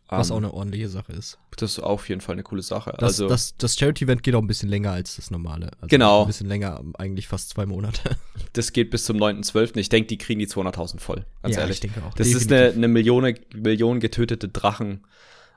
Was 0.08 0.28
Ähm, 0.28 0.34
auch 0.34 0.38
eine 0.38 0.52
ordentliche 0.52 0.88
Sache 0.88 1.12
ist. 1.12 1.38
das 1.56 1.72
ist 1.72 1.78
auf 1.80 2.08
jeden 2.08 2.20
Fall 2.20 2.34
eine 2.34 2.42
coole 2.42 2.62
Sache. 2.62 2.94
Das, 2.98 3.20
also, 3.20 3.28
das, 3.28 3.56
das 3.56 3.76
Charity-Event 3.78 4.22
geht 4.22 4.34
auch 4.34 4.42
ein 4.42 4.46
bisschen 4.46 4.68
länger 4.68 4.92
als 4.92 5.16
das 5.16 5.30
normale. 5.30 5.70
Also 5.80 5.86
Genau. 5.88 6.22
Ein 6.22 6.26
bisschen 6.26 6.48
länger, 6.48 6.82
eigentlich 6.98 7.28
fast 7.28 7.50
zwei 7.50 7.64
Monate. 7.66 8.16
das 8.52 8.72
geht 8.72 8.90
bis 8.90 9.04
zum 9.04 9.16
9.12. 9.16 9.76
Ich 9.78 9.88
denke, 9.88 10.08
die 10.08 10.18
kriegen 10.18 10.40
die 10.40 10.46
200.000 10.46 11.00
voll. 11.00 11.24
Ganz 11.42 11.54
ja, 11.54 11.62
ehrlich. 11.62 11.76
ich 11.76 11.80
denke 11.80 12.02
auch. 12.06 12.14
das 12.14 12.28
ist 12.28 12.52
eine, 12.52 12.70
eine 12.72 12.88
Million, 12.88 13.34
Million 13.54 14.00
getötete 14.00 14.48
Drachen. 14.48 15.06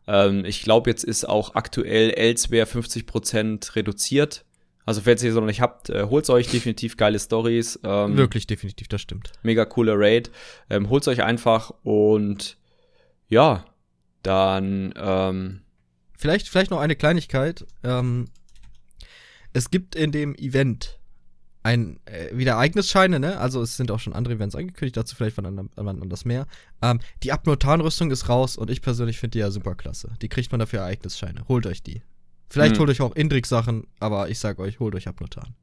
Ähm, 0.07 0.45
ich 0.45 0.61
glaube, 0.61 0.89
jetzt 0.89 1.03
ist 1.03 1.27
auch 1.27 1.55
aktuell 1.55 2.11
Elsewhere 2.11 2.65
50% 2.65 3.75
reduziert. 3.75 4.45
Also, 4.85 5.01
falls 5.01 5.21
ihr 5.21 5.31
es 5.31 5.35
noch 5.35 5.43
nicht 5.43 5.59
habt, 5.59 5.89
äh, 5.89 6.05
holt's 6.09 6.29
euch 6.29 6.47
definitiv 6.47 6.95
geile 6.95 7.19
Stories. 7.19 7.77
Ähm, 7.83 8.15
Wirklich, 8.15 8.47
definitiv, 8.47 8.87
das 8.87 9.01
stimmt. 9.01 9.33
Mega 9.43 9.65
cooler 9.65 9.95
Raid. 9.97 10.31
Ähm, 10.69 10.89
holt's 10.89 11.09
euch 11.09 11.23
einfach 11.23 11.73
und 11.83 12.57
ja, 13.27 13.65
dann 14.27 14.93
ähm, 14.97 15.61
Vielleicht, 16.19 16.49
vielleicht 16.49 16.71
noch 16.71 16.79
eine 16.79 16.95
Kleinigkeit. 16.95 17.65
Ähm, 17.83 18.25
es 19.53 19.69
gibt 19.69 19.95
in 19.95 20.11
dem 20.11 20.33
Event 20.35 20.99
ein 21.63 21.99
äh, 22.05 22.35
wieder 22.35 22.53
Ereignisscheine, 22.53 23.19
ne? 23.19 23.39
Also 23.39 23.61
es 23.61 23.77
sind 23.77 23.91
auch 23.91 23.99
schon 23.99 24.13
andere 24.13 24.33
Events 24.35 24.55
angekündigt, 24.55 24.97
dazu 24.97 25.15
vielleicht 25.15 25.37
wann 25.37 25.45
an- 25.45 25.69
wann 25.75 26.01
anders 26.01 26.25
mehr. 26.25 26.45
Ähm, 26.81 26.99
die 27.23 27.31
Abnotan-Rüstung 27.31 28.09
ist 28.11 28.29
raus 28.29 28.57
und 28.57 28.69
ich 28.71 28.81
persönlich 28.81 29.19
finde 29.19 29.33
die 29.33 29.39
ja 29.39 29.51
super 29.51 29.75
klasse. 29.75 30.13
Die 30.21 30.27
kriegt 30.29 30.51
man 30.51 30.59
dafür 30.59 30.79
Ereignisscheine. 30.79 31.47
Holt 31.47 31.65
euch 31.67 31.83
die. 31.83 32.01
Vielleicht 32.49 32.75
Hm. 32.75 32.79
holt 32.79 32.89
euch 32.89 33.01
auch 33.01 33.15
Indrik-Sachen, 33.15 33.85
aber 33.99 34.29
ich 34.29 34.39
sag 34.39 34.59
euch, 34.59 34.79
holt 34.79 34.95
euch 34.95 35.07
Abnotan. 35.07 35.53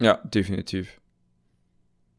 ja, 0.00 0.18
definitiv. 0.24 1.00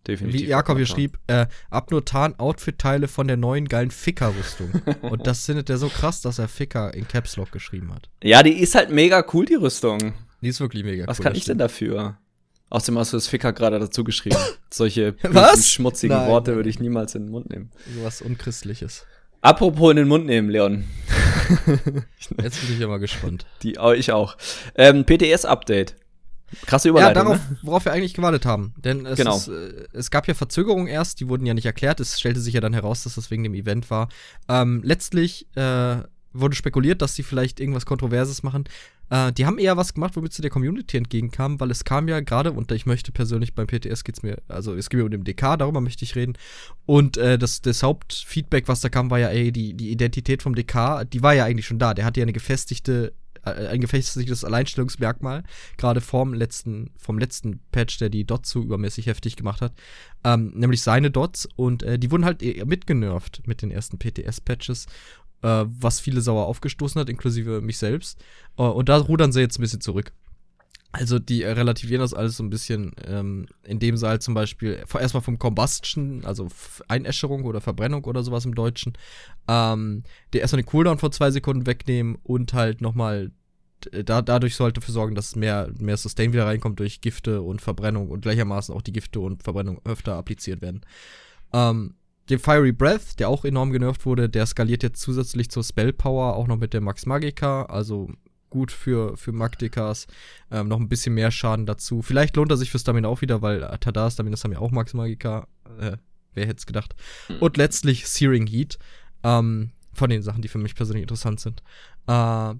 Definitiv. 0.08 0.42
Wie 0.42 0.46
Jakob 0.46 0.78
hier 0.78 0.86
schrieb, 0.86 1.18
äh, 1.28 1.48
Abnotan 1.70 2.38
Outfit-Teile 2.38 3.08
von 3.08 3.28
der 3.28 3.38
neuen 3.38 3.68
geilen 3.68 3.92
Ficker-Rüstung. 3.92 4.72
und 5.02 5.26
das 5.26 5.46
findet 5.46 5.70
er 5.70 5.78
so 5.78 5.90
krass, 5.90 6.22
dass 6.22 6.40
er 6.40 6.48
Ficker 6.48 6.94
in 6.94 7.08
Caps 7.08 7.38
Lock 7.38 7.52
geschrieben 7.52 7.94
hat. 7.94 8.10
Ja, 8.24 8.44
die 8.44 8.54
ist 8.54 8.76
halt 8.76 8.92
mega 8.92 9.26
cool, 9.34 9.46
die 9.46 9.56
Rüstung. 9.56 10.14
Die 10.42 10.50
ist 10.50 10.60
wirklich 10.60 10.84
mega 10.84 11.08
Was 11.08 11.20
cool. 11.20 11.24
kann 11.24 11.34
das 11.34 11.40
ich 11.40 11.46
denn 11.46 11.58
dafür? 11.58 12.18
Außerdem 12.70 13.00
hast 13.00 13.14
du 13.14 13.18
das 13.18 13.28
Ficker 13.28 13.54
gerade 13.54 13.80
dazu 13.80 14.04
geschrieben. 14.04 14.38
Solche 14.70 15.16
Was? 15.24 15.72
schmutzigen 15.72 16.18
Nein. 16.18 16.30
Worte 16.30 16.56
würde 16.56 16.70
ich 16.70 16.80
niemals 16.80 17.16
in 17.16 17.24
den 17.24 17.32
Mund 17.32 17.50
nehmen. 17.50 17.72
Sowas 17.96 18.22
Unchristliches. 18.22 19.06
Apropos 19.42 19.92
in 19.92 19.98
den 19.98 20.08
Mund 20.08 20.26
nehmen, 20.26 20.50
Leon. 20.50 20.86
Jetzt 22.42 22.62
bin 22.62 22.74
ich 22.74 22.80
ja 22.80 22.88
mal 22.88 22.98
gespannt. 22.98 23.46
Die, 23.62 23.78
oh, 23.78 23.92
ich 23.92 24.12
auch. 24.12 24.38
Ähm, 24.76 25.06
PTS-Update. 25.06 25.96
Krasse 26.66 26.90
Überleitung. 26.90 27.16
Ja, 27.16 27.24
darauf, 27.24 27.50
ne? 27.50 27.58
worauf 27.64 27.86
wir 27.86 27.92
eigentlich 27.92 28.14
gewartet 28.14 28.46
haben. 28.46 28.74
Denn 28.78 29.06
es, 29.06 29.18
Genau. 29.18 29.36
ist, 29.38 29.48
äh, 29.48 29.88
es 29.94 30.12
gab 30.12 30.28
ja 30.28 30.34
Verzögerungen 30.34 30.88
erst, 30.88 31.20
die 31.20 31.28
wurden 31.28 31.46
ja 31.46 31.54
nicht 31.54 31.66
erklärt. 31.66 32.00
Es 32.00 32.20
stellte 32.20 32.40
sich 32.40 32.54
ja 32.54 32.62
dann 32.62 32.74
heraus, 32.74 33.04
dass 33.04 33.16
das 33.16 33.32
wegen 33.32 33.44
dem 33.44 33.54
Event 33.54 33.90
war. 33.90 34.10
Ähm, 34.48 34.82
letztlich 34.84 35.48
äh, 35.56 35.98
wurde 36.34 36.56
spekuliert, 36.56 37.02
dass 37.02 37.16
sie 37.16 37.24
vielleicht 37.24 37.60
irgendwas 37.60 37.86
Kontroverses 37.86 38.44
machen. 38.44 38.66
Äh, 39.10 39.32
die 39.34 39.46
haben 39.46 39.58
eher 39.58 39.78
was 39.78 39.94
gemacht, 39.94 40.16
womit 40.16 40.34
sie 40.34 40.42
der 40.42 40.52
Community 40.52 40.98
entgegenkamen, 40.98 41.60
weil 41.60 41.72
es 41.72 41.84
kam 41.84 42.08
ja 42.08 42.20
gerade, 42.20 42.52
und 42.52 42.72
ich 42.72 42.86
möchte 42.86 43.12
persönlich 43.12 43.54
beim 43.56 43.68
PTS 43.68 44.04
geht's 44.04 44.24
mir, 44.24 44.38
also 44.48 44.74
es 44.76 44.90
geht 44.90 44.98
mir 45.00 45.06
um 45.06 45.12
den 45.12 45.24
DK, 45.24 45.58
darüber 45.58 45.80
möchte 45.82 46.04
ich 46.04 46.16
reden. 46.16 46.34
Und 46.86 47.18
äh, 47.18 47.38
das, 47.38 47.62
das 47.62 47.84
Hauptfeedback, 47.84 48.68
was 48.68 48.82
da 48.82 48.90
kam, 48.90 49.10
war 49.10 49.20
ja, 49.20 49.30
ey, 49.30 49.52
die, 49.52 49.74
die 49.76 49.92
Identität 49.92 50.42
vom 50.44 50.56
DK, 50.56 51.04
die 51.06 51.22
war 51.24 51.34
ja 51.34 51.46
eigentlich 51.46 51.68
schon 51.68 51.80
da. 51.80 51.94
Der 51.94 52.06
hatte 52.06 52.20
ja 52.20 52.24
eine 52.26 52.34
gefestigte 52.34 53.14
ein 53.46 53.82
gefestigtes 53.82 54.44
Alleinstellungsmerkmal, 54.44 55.44
gerade 55.78 56.02
vom 56.02 56.34
letzten, 56.34 56.92
vom 56.98 57.20
letzten 57.20 57.60
Patch, 57.72 57.98
der 58.00 58.10
die 58.10 58.26
Dots 58.26 58.50
so 58.50 58.62
übermäßig 58.62 59.08
heftig 59.08 59.36
gemacht 59.36 59.62
hat. 59.62 59.74
Ähm, 60.24 60.52
nämlich 60.56 60.82
seine 60.82 61.12
Dots 61.12 61.48
und 61.56 61.84
äh, 61.84 62.00
die 62.00 62.12
wurden 62.12 62.26
halt 62.26 62.42
eher 62.42 62.66
mitgenervt 62.66 63.44
mit 63.46 63.62
den 63.62 63.72
ersten 63.72 63.98
PTS-Patches, 63.98 64.88
äh, 65.42 65.66
was 65.68 66.00
viele 66.00 66.22
sauer 66.22 66.48
aufgestoßen 66.48 67.00
hat, 67.00 67.10
inklusive 67.10 67.62
mich 67.62 67.78
selbst. 67.78 68.24
Äh, 68.58 68.64
und 68.64 68.90
da 68.90 68.98
rudern 68.98 69.32
sie 69.32 69.42
jetzt 69.42 69.60
ein 69.60 69.62
bisschen 69.62 69.82
zurück. 69.82 70.12
Also 70.98 71.20
die 71.20 71.44
äh, 71.44 71.52
relativieren 71.52 72.00
das 72.00 72.14
alles 72.14 72.38
so 72.38 72.44
ein 72.44 72.50
bisschen, 72.50 72.94
ähm, 73.06 73.48
indem 73.64 73.98
sie 73.98 74.08
halt 74.08 74.24
zum 74.24 74.34
Beispiel 74.34 74.82
erstmal 74.98 75.24
vom 75.24 75.38
Combustion, 75.38 76.24
also 76.24 76.48
Einäscherung 76.88 77.44
oder 77.44 77.60
Verbrennung 77.60 78.06
oder 78.06 78.24
sowas 78.24 78.46
im 78.46 78.56
Deutschen, 78.56 78.94
ähm, 79.50 80.04
der 80.32 80.42
erstmal 80.42 80.62
den 80.62 80.68
Cooldown 80.68 80.98
von 80.98 81.12
zwei 81.12 81.32
Sekunden 81.32 81.66
wegnehmen 81.68 82.18
und 82.24 82.54
halt 82.54 82.80
nochmal 82.80 83.32
da, 83.92 84.22
dadurch 84.22 84.56
sollte 84.56 84.80
dafür 84.80 84.94
sorgen, 84.94 85.16
dass 85.16 85.36
mehr, 85.36 85.70
mehr 85.80 85.98
Sustain 85.98 86.32
wieder 86.32 86.46
reinkommt 86.46 86.80
durch 86.80 87.02
Gifte 87.02 87.42
und 87.42 87.62
Verbrennung 87.62 88.10
und 88.10 88.22
gleichermaßen 88.22 88.74
auch 88.74 88.82
die 88.82 88.94
Gifte 88.94 89.20
und 89.20 89.44
Verbrennung 89.44 89.82
öfter 89.84 90.16
appliziert 90.16 90.62
werden. 90.62 90.82
Ähm, 91.54 91.96
den 92.30 92.40
Fiery 92.40 92.72
Breath, 92.72 93.20
der 93.20 93.30
auch 93.30 93.46
enorm 93.46 93.72
genervt 93.72 94.06
wurde, 94.06 94.30
der 94.30 94.46
skaliert 94.46 94.82
jetzt 94.82 95.02
zusätzlich 95.02 95.52
zur 95.52 95.64
Spell 95.64 95.94
Power 95.94 96.36
auch 96.36 96.48
noch 96.48 96.58
mit 96.58 96.74
der 96.74 96.82
Max 96.82 97.06
Magica, 97.06 97.64
also 97.64 98.10
gut 98.56 98.72
für, 98.72 99.18
für 99.18 99.34
Magdikas. 99.34 100.08
Ähm, 100.50 100.70
noch 100.70 100.80
ein 100.80 100.88
bisschen 100.88 101.14
mehr 101.14 101.30
Schaden 101.30 101.66
dazu. 101.66 102.02
Vielleicht 102.02 102.38
lohnt 102.38 102.52
er 102.52 102.58
sich 102.58 102.72
für 102.72 102.80
Stamina 102.80 103.10
auch 103.10 103.22
wieder, 103.22 103.42
weil 103.42 103.60
Tada, 103.82 104.10
Staminas 104.10 104.44
haben 104.44 104.54
ja 104.54 104.60
auch 104.60 104.72
Max 104.72 104.94
Magica. 104.94 105.48
Äh, 105.78 105.98
wer 106.34 106.48
hätte 106.48 106.60
es 106.60 106.66
gedacht? 106.66 106.96
Und 107.42 107.58
letztlich 107.58 108.08
Searing 108.08 108.48
Heat. 108.48 108.80
Ähm, 109.24 109.72
von 109.94 110.10
den 110.10 110.22
Sachen, 110.22 110.42
die 110.42 110.48
für 110.48 110.58
mich 110.58 110.76
persönlich 110.76 111.04
interessant 111.04 111.40
sind. 111.40 111.64
Äh, 112.08 112.54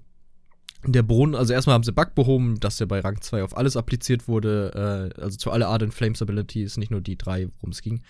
der 0.84 1.02
Brunnen, 1.02 1.34
also 1.34 1.52
erstmal 1.52 1.74
haben 1.74 1.82
sie 1.82 1.92
Bug 1.92 2.14
behoben, 2.14 2.60
dass 2.60 2.76
der 2.76 2.86
bei 2.86 3.00
Rang 3.00 3.20
2 3.20 3.42
auf 3.42 3.56
alles 3.56 3.76
appliziert 3.76 4.28
wurde, 4.28 5.12
äh, 5.16 5.20
also 5.20 5.36
zu 5.36 5.50
alle 5.50 5.66
Ardent 5.68 5.94
Flames 5.94 6.22
Abilities, 6.22 6.76
nicht 6.76 6.90
nur 6.90 7.00
die 7.00 7.16
drei, 7.16 7.48
worum 7.56 7.70
es 7.70 7.82
ging. 7.82 8.02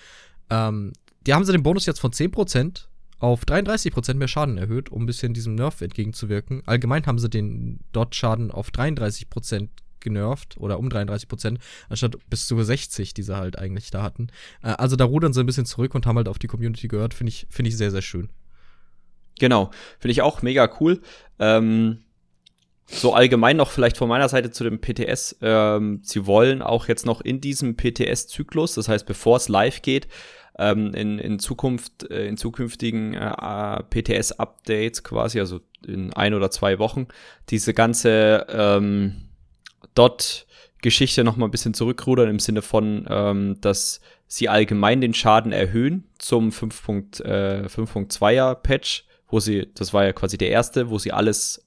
Ähm, 0.50 0.92
die 1.26 1.34
haben 1.34 1.44
sie 1.44 1.52
den 1.52 1.62
Bonus 1.62 1.86
jetzt 1.86 2.00
von 2.00 2.12
10% 2.12 2.86
auf 3.18 3.44
33% 3.44 4.14
mehr 4.14 4.28
Schaden 4.28 4.58
erhöht, 4.58 4.90
um 4.90 5.02
ein 5.02 5.06
bisschen 5.06 5.34
diesem 5.34 5.54
Nerf 5.54 5.80
entgegenzuwirken. 5.80 6.62
Allgemein 6.66 7.06
haben 7.06 7.18
sie 7.18 7.30
den 7.30 7.80
Dot-Schaden 7.92 8.50
auf 8.50 8.70
33% 8.70 9.68
genervt 10.00 10.56
oder 10.58 10.78
um 10.78 10.88
33%, 10.88 11.58
anstatt 11.88 12.16
bis 12.30 12.46
zu 12.46 12.62
60, 12.62 13.14
die 13.14 13.22
sie 13.22 13.36
halt 13.36 13.58
eigentlich 13.58 13.90
da 13.90 14.02
hatten. 14.02 14.28
Äh, 14.62 14.68
also 14.68 14.96
da 14.96 15.04
rudern 15.04 15.32
sie 15.32 15.40
ein 15.40 15.46
bisschen 15.46 15.66
zurück 15.66 15.94
und 15.94 16.06
haben 16.06 16.16
halt 16.16 16.28
auf 16.28 16.38
die 16.38 16.46
Community 16.46 16.88
gehört, 16.88 17.14
finde 17.14 17.30
ich, 17.30 17.46
finde 17.50 17.70
ich 17.70 17.76
sehr, 17.76 17.90
sehr 17.90 18.02
schön. 18.02 18.28
Genau, 19.38 19.70
finde 19.98 20.12
ich 20.12 20.22
auch 20.22 20.42
mega 20.42 20.70
cool. 20.80 21.02
Ähm, 21.38 21.98
so 22.86 23.14
allgemein 23.14 23.56
noch 23.56 23.70
vielleicht 23.70 23.96
von 23.96 24.08
meiner 24.08 24.28
Seite 24.28 24.50
zu 24.52 24.62
dem 24.62 24.80
PTS. 24.80 25.36
Ähm, 25.42 26.00
sie 26.04 26.24
wollen 26.26 26.62
auch 26.62 26.86
jetzt 26.86 27.04
noch 27.04 27.20
in 27.20 27.40
diesem 27.40 27.76
PTS-Zyklus, 27.76 28.74
das 28.74 28.88
heißt, 28.88 29.06
bevor 29.06 29.38
es 29.38 29.48
live 29.48 29.82
geht, 29.82 30.06
ähm, 30.58 30.94
in, 30.94 31.18
in 31.18 31.38
Zukunft, 31.38 32.10
äh, 32.10 32.26
in 32.26 32.36
zukünftigen 32.36 33.14
äh, 33.14 33.82
PTS-Updates 33.90 35.02
quasi, 35.02 35.40
also 35.40 35.60
in 35.86 36.12
ein 36.12 36.34
oder 36.34 36.50
zwei 36.50 36.78
Wochen, 36.78 37.06
diese 37.50 37.74
ganze 37.74 38.46
ähm, 38.48 39.28
Dot-Geschichte 39.94 41.24
noch 41.24 41.36
mal 41.36 41.46
ein 41.46 41.50
bisschen 41.50 41.74
zurückrudern 41.74 42.28
im 42.28 42.38
Sinne 42.38 42.62
von, 42.62 43.06
ähm, 43.08 43.60
dass 43.60 44.00
sie 44.26 44.48
allgemein 44.48 45.00
den 45.00 45.14
Schaden 45.14 45.52
erhöhen 45.52 46.04
zum 46.18 46.50
5.2 46.50 47.22
äh, 47.24 47.66
5.2er 47.66 48.54
Patch, 48.54 49.04
wo 49.28 49.40
sie, 49.40 49.68
das 49.74 49.92
war 49.92 50.04
ja 50.04 50.12
quasi 50.12 50.38
der 50.38 50.50
erste, 50.50 50.90
wo 50.90 50.98
sie 50.98 51.12
alles 51.12 51.66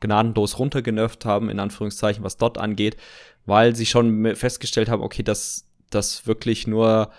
gnadenlos 0.00 0.58
runtergenervt 0.58 1.24
haben, 1.24 1.48
in 1.48 1.60
Anführungszeichen, 1.60 2.24
was 2.24 2.36
Dot 2.36 2.58
angeht, 2.58 2.96
weil 3.46 3.76
sie 3.76 3.86
schon 3.86 4.34
festgestellt 4.34 4.88
haben, 4.88 5.02
okay, 5.02 5.22
dass 5.22 5.68
das 5.90 6.26
wirklich 6.26 6.66
nur 6.66 7.10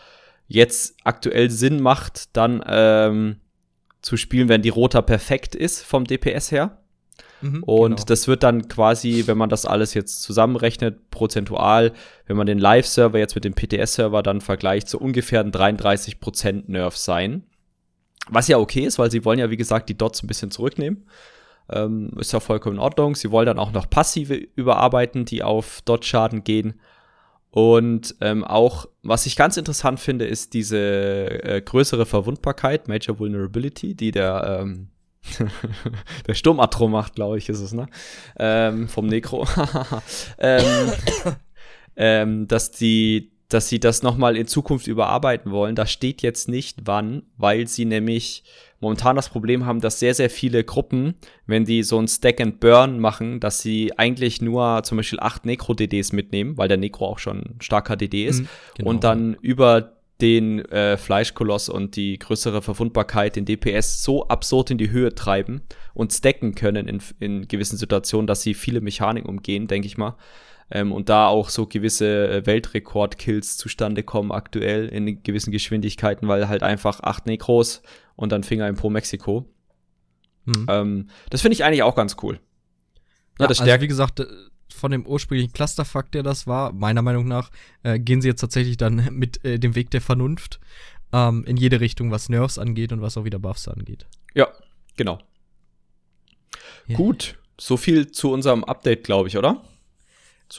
jetzt 0.54 0.96
aktuell 1.04 1.50
Sinn 1.50 1.82
macht, 1.82 2.36
dann 2.38 2.64
ähm, 2.68 3.38
zu 4.02 4.18
spielen, 4.18 4.50
wenn 4.50 4.62
die 4.62 4.70
Rota 4.70 5.02
perfekt 5.02 5.56
ist 5.56 5.84
vom 5.84 6.06
DPS 6.06 6.52
her. 6.52 6.78
Mhm, 7.42 7.64
Und 7.64 7.96
genau. 7.96 8.06
das 8.06 8.28
wird 8.28 8.44
dann 8.44 8.68
quasi, 8.68 9.24
wenn 9.26 9.38
man 9.38 9.50
das 9.50 9.66
alles 9.66 9.96
jetzt 9.96 10.22
zusammenrechnet, 10.22 11.10
prozentual, 11.10 11.92
wenn 12.28 12.38
man 12.38 12.46
den 12.46 12.60
Live-Server 12.60 13.18
jetzt 13.18 13.34
mit 13.36 13.46
dem 13.46 13.56
PTS-Server 13.56 14.22
dann 14.22 14.42
vergleicht, 14.42 14.88
so 14.90 15.00
ungefähr 15.00 15.40
ein 15.42 15.52
33% 15.52 16.64
Nerf 16.68 16.98
sein. 16.98 17.44
Was 18.30 18.48
ja 18.48 18.58
okay 18.60 18.82
ist, 18.82 19.00
weil 19.00 19.12
sie 19.12 19.26
wollen 19.26 19.40
ja, 19.40 19.50
wie 19.50 19.58
gesagt, 19.58 19.90
die 19.90 19.98
Dots 19.98 20.24
ein 20.24 20.28
bisschen 20.28 20.52
zurücknehmen. 20.52 21.08
Ähm, 21.70 22.12
ist 22.20 22.32
ja 22.32 22.40
vollkommen 22.40 22.76
in 22.76 22.82
Ordnung. 22.82 23.16
Sie 23.16 23.32
wollen 23.32 23.48
dann 23.48 23.60
auch 23.60 23.72
noch 23.72 23.90
passive 23.90 24.36
überarbeiten, 24.36 25.26
die 25.26 25.42
auf 25.42 25.82
Dot-Schaden 25.82 26.44
gehen. 26.44 26.80
Und 27.54 28.16
ähm, 28.20 28.44
auch, 28.44 28.88
was 29.04 29.28
ich 29.28 29.36
ganz 29.36 29.58
interessant 29.58 30.00
finde, 30.00 30.26
ist 30.26 30.56
diese 30.56 30.80
äh, 30.80 31.62
größere 31.62 32.08
Verwundbarkeit, 32.08 32.88
Major 32.88 33.20
Vulnerability, 33.20 33.94
die 33.94 34.10
der, 34.10 34.60
ähm, 34.60 34.88
der 36.28 36.34
Sturmatro 36.34 36.88
macht, 36.88 37.14
glaube 37.14 37.38
ich, 37.38 37.50
ist 37.50 37.60
es, 37.60 37.72
ne? 37.72 37.86
Ähm, 38.40 38.88
vom 38.88 39.06
Necro. 39.06 39.46
ähm, 40.40 40.94
ähm, 41.96 42.48
dass 42.48 42.72
die, 42.72 43.34
dass 43.50 43.70
sie 43.70 43.80
das 43.80 44.02
nochmal 44.02 44.36
in 44.36 44.48
Zukunft 44.48 44.88
überarbeiten 44.88 45.52
wollen. 45.52 45.76
Da 45.76 45.86
steht 45.86 46.24
jetzt 46.24 46.50
nicht 46.50 46.80
wann, 46.86 47.22
weil 47.38 47.68
sie 47.68 47.86
nämlich 47.86 48.46
momentan 48.84 49.16
das 49.16 49.30
Problem 49.30 49.66
haben, 49.66 49.82
dass 49.82 50.00
sehr, 50.00 50.14
sehr 50.14 50.30
viele 50.30 50.64
Gruppen, 50.64 51.16
wenn 51.48 51.66
die 51.66 51.82
so 51.82 52.00
ein 52.00 52.08
Stack 52.08 52.40
and 52.40 52.60
Burn 52.60 53.00
machen, 53.00 53.40
dass 53.40 53.62
sie 53.62 53.98
eigentlich 53.98 54.42
nur 54.42 54.82
zum 54.84 54.98
Beispiel 54.98 55.20
acht 55.20 55.46
Necro-DDs 55.46 56.14
mitnehmen, 56.14 56.58
weil 56.58 56.68
der 56.68 56.78
Necro 56.78 57.08
auch 57.08 57.18
schon 57.18 57.38
ein 57.40 57.62
starker 57.62 57.96
DD 57.96 58.26
ist, 58.26 58.42
Mhm, 58.42 58.48
genau. 58.78 58.90
und 58.92 59.04
dann 59.04 59.34
über 59.42 59.94
den 60.22 60.60
äh, 60.66 60.96
Fleischkoloss 60.98 61.70
und 61.70 61.96
die 61.96 62.20
größere 62.20 62.62
Verwundbarkeit, 62.62 63.36
den 63.36 63.46
DPS, 63.46 64.04
so 64.04 64.28
absurd 64.28 64.72
in 64.72 64.78
die 64.78 64.92
Höhe 64.92 65.16
treiben 65.16 65.62
und 65.94 66.14
stacken 66.14 66.54
können 66.56 66.88
in, 66.88 67.02
in 67.20 67.48
gewissen 67.48 67.78
Situationen, 67.78 68.28
dass 68.28 68.42
sie 68.44 68.54
viele 68.54 68.80
Mechanik 68.80 69.28
umgehen, 69.28 69.68
denke 69.68 69.88
ich 69.88 69.98
mal. 69.98 70.16
Ähm, 70.76 70.92
und 70.92 71.08
da 71.08 71.28
auch 71.28 71.50
so 71.50 71.68
gewisse 71.68 72.28
äh, 72.30 72.46
Weltrekord-Kills 72.48 73.58
zustande 73.58 74.02
kommen 74.02 74.32
aktuell 74.32 74.88
in 74.88 75.22
gewissen 75.22 75.52
Geschwindigkeiten, 75.52 76.28
weil 76.28 76.48
halt 76.48 76.64
einfach 76.64 77.00
acht 77.02 77.28
Necros 77.28 77.84
und 78.16 78.32
dann 78.32 78.44
Finger 78.44 78.68
im 78.68 78.76
Pro 78.76 78.90
Mexiko. 78.90 79.46
Mhm. 80.46 80.66
Ähm, 80.68 81.08
das 81.30 81.42
finde 81.42 81.54
ich 81.54 81.64
eigentlich 81.64 81.84
auch 81.84 81.94
ganz 81.94 82.18
cool. 82.24 82.40
Ja, 83.40 83.48
das 83.48 83.60
also 83.60 83.64
stärkt 83.66 83.84
wie 83.84 83.88
gesagt, 83.88 84.20
äh, 84.22 84.26
von 84.74 84.90
dem 84.90 85.06
ursprünglichen 85.06 85.54
Clusterfuck, 85.54 86.12
der 86.12 86.24
das 86.24 86.48
war, 86.48 86.74
meiner 86.74 87.04
Meinung 87.04 87.28
nach, 87.28 87.52
äh, 87.84 88.00
gehen 88.00 88.24
sie 88.24 88.30
jetzt 88.30 88.42
tatsächlich 88.42 88.78
dann 88.78 89.10
mit 89.12 89.46
äh, 89.46 89.60
dem 89.60 89.76
Weg 89.76 89.92
der 89.92 90.02
Vernunft 90.02 90.60
ähm, 91.12 91.46
in 91.46 91.56
jede 91.56 91.82
Richtung, 91.82 92.10
was 92.10 92.30
Nerfs 92.30 92.58
angeht 92.58 92.92
und 92.92 93.02
was 93.04 93.16
auch 93.16 93.26
wieder 93.26 93.38
Buffs 93.38 93.68
angeht. 93.68 94.08
Ja, 94.34 94.48
genau. 94.98 95.20
Ja. 96.88 96.98
Gut, 96.98 97.38
so 97.60 97.78
viel 97.78 98.12
zu 98.12 98.32
unserem 98.32 98.64
Update, 98.64 99.04
glaube 99.04 99.28
ich, 99.28 99.38
oder? 99.38 99.62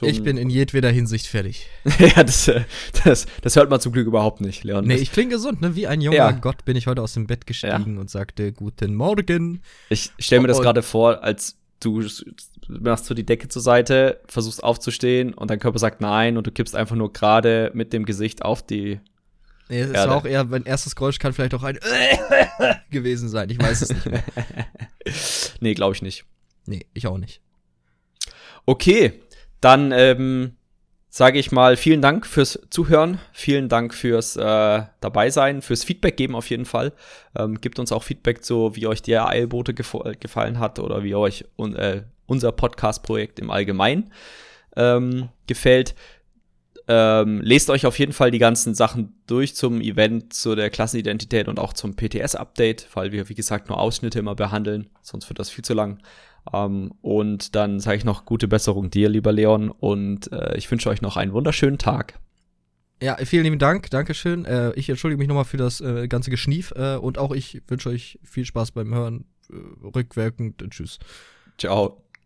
Ich 0.01 0.23
bin 0.23 0.37
in 0.37 0.49
jedweder 0.49 0.89
Hinsicht 0.89 1.27
fertig. 1.27 1.67
ja, 1.99 2.23
das, 2.23 2.47
äh, 2.47 2.61
das, 3.03 3.25
das 3.41 3.55
hört 3.55 3.69
man 3.69 3.79
zum 3.79 3.91
Glück 3.93 4.07
überhaupt 4.07 4.41
nicht, 4.41 4.63
Leon. 4.63 4.85
Nee, 4.85 4.95
ich 4.95 5.11
klinge 5.11 5.31
gesund, 5.31 5.61
ne? 5.61 5.75
Wie 5.75 5.87
ein 5.87 6.01
junger 6.01 6.17
Ja. 6.17 6.31
Gott 6.31 6.65
bin 6.65 6.75
ich 6.75 6.87
heute 6.87 7.01
aus 7.01 7.13
dem 7.13 7.27
Bett 7.27 7.47
gestiegen 7.47 7.97
und 7.97 8.09
sagte 8.09 8.51
Guten 8.51 8.95
Morgen. 8.95 9.61
Ich 9.89 10.11
stelle 10.19 10.41
mir 10.41 10.47
das 10.47 10.61
gerade 10.61 10.81
vor, 10.83 11.23
als 11.23 11.57
du 11.79 12.03
machst 12.67 13.05
so 13.05 13.13
die 13.13 13.25
Decke 13.25 13.47
zur 13.47 13.61
Seite, 13.61 14.19
versuchst 14.27 14.63
aufzustehen 14.63 15.33
und 15.33 15.49
dein 15.49 15.59
Körper 15.59 15.79
sagt 15.79 16.01
nein 16.01 16.37
und 16.37 16.47
du 16.47 16.51
kippst 16.51 16.75
einfach 16.75 16.95
nur 16.95 17.13
gerade 17.13 17.71
mit 17.73 17.93
dem 17.93 18.05
Gesicht 18.05 18.43
auf 18.43 18.65
die. 18.65 18.99
Nee, 19.69 19.81
es 19.81 19.87
Ja, 19.91 19.99
war 19.99 20.07
da- 20.07 20.15
auch 20.15 20.25
eher, 20.25 20.43
mein 20.43 20.63
erstes 20.65 20.95
Geräusch 20.95 21.19
kann 21.19 21.33
vielleicht 21.33 21.53
auch 21.53 21.63
ein 21.63 21.79
gewesen 22.91 23.29
sein. 23.29 23.49
Ich 23.49 23.59
weiß 23.59 23.81
es 23.81 23.89
nicht 23.93 24.05
mehr. 24.05 24.23
nee, 25.59 25.73
glaube 25.73 25.95
ich 25.95 26.01
nicht. 26.01 26.25
Nee, 26.65 26.85
ich 26.93 27.07
auch 27.07 27.17
nicht. 27.17 27.41
Okay, 28.65 29.13
dann 29.61 29.91
ähm, 29.91 30.55
sage 31.09 31.39
ich 31.39 31.51
mal 31.51 31.77
vielen 31.77 32.01
Dank 32.01 32.27
fürs 32.27 32.59
Zuhören, 32.69 33.19
vielen 33.31 33.69
Dank 33.69 33.93
fürs 33.93 34.35
äh, 34.35 34.83
Dabeisein, 34.99 35.61
fürs 35.61 35.83
Feedback 35.83 36.17
geben 36.17 36.35
auf 36.35 36.49
jeden 36.49 36.65
Fall. 36.65 36.91
Ähm, 37.37 37.61
gebt 37.61 37.79
uns 37.79 37.91
auch 37.91 38.03
Feedback 38.03 38.43
zu, 38.43 38.75
wie 38.75 38.87
euch 38.87 39.01
der 39.01 39.27
Eilbote 39.27 39.71
gefo- 39.73 40.15
gefallen 40.19 40.59
hat 40.59 40.79
oder 40.79 41.03
wie 41.03 41.15
euch 41.15 41.45
un 41.57 41.75
äh, 41.75 42.03
unser 42.27 42.51
Podcast-Projekt 42.51 43.39
im 43.39 43.51
Allgemeinen. 43.51 44.11
ähm, 44.75 45.29
gefällt. 45.47 45.95
Ähm, 46.87 47.41
lest 47.41 47.69
euch 47.71 47.85
auf 47.87 47.97
jeden 47.97 48.13
Fall 48.13 48.29
die 48.29 48.37
ganzen 48.39 48.75
Sachen 48.75 49.15
durch 49.25 49.55
zum 49.55 49.81
Event, 49.81 50.33
zu 50.33 50.53
der 50.53 50.69
Klassenidentität 50.69 51.47
und 51.47 51.59
auch 51.59 51.73
zum 51.73 51.95
PTS-Update, 51.95 52.89
weil 52.93 53.11
wir, 53.11 53.27
wie 53.27 53.33
gesagt, 53.35 53.69
nur 53.69 53.79
Ausschnitte 53.79 54.19
immer 54.19 54.35
behandeln, 54.35 54.89
sonst 55.01 55.27
wird 55.29 55.39
das 55.39 55.49
viel 55.49 55.63
zu 55.63 55.73
lang. 55.73 55.99
Ähm, 56.53 56.93
und 57.01 57.55
dann 57.55 57.79
sage 57.79 57.97
ich 57.97 58.05
noch 58.05 58.25
gute 58.25 58.47
Besserung 58.47 58.89
dir, 58.89 59.09
lieber 59.09 59.31
Leon, 59.31 59.69
und 59.69 60.31
äh, 60.31 60.57
ich 60.57 60.69
wünsche 60.69 60.89
euch 60.89 61.01
noch 61.01 61.17
einen 61.17 61.33
wunderschönen 61.33 61.77
Tag. 61.77 62.19
Ja, 63.01 63.17
vielen 63.17 63.43
lieben 63.43 63.59
Dank, 63.59 63.89
Dankeschön. 63.89 64.45
Äh, 64.45 64.71
ich 64.73 64.89
entschuldige 64.89 65.19
mich 65.19 65.27
nochmal 65.27 65.45
für 65.45 65.57
das 65.57 65.81
äh, 65.81 66.07
ganze 66.07 66.31
Geschnief 66.31 66.71
äh, 66.75 66.95
und 66.95 67.17
auch 67.17 67.31
ich 67.31 67.61
wünsche 67.67 67.89
euch 67.89 68.19
viel 68.23 68.45
Spaß 68.45 68.71
beim 68.71 68.93
Hören. 68.93 69.25
Äh, 69.49 69.55
rückwirkend. 69.85 70.63
Tschüss. 70.69 70.99
Ciao. 71.57 72.04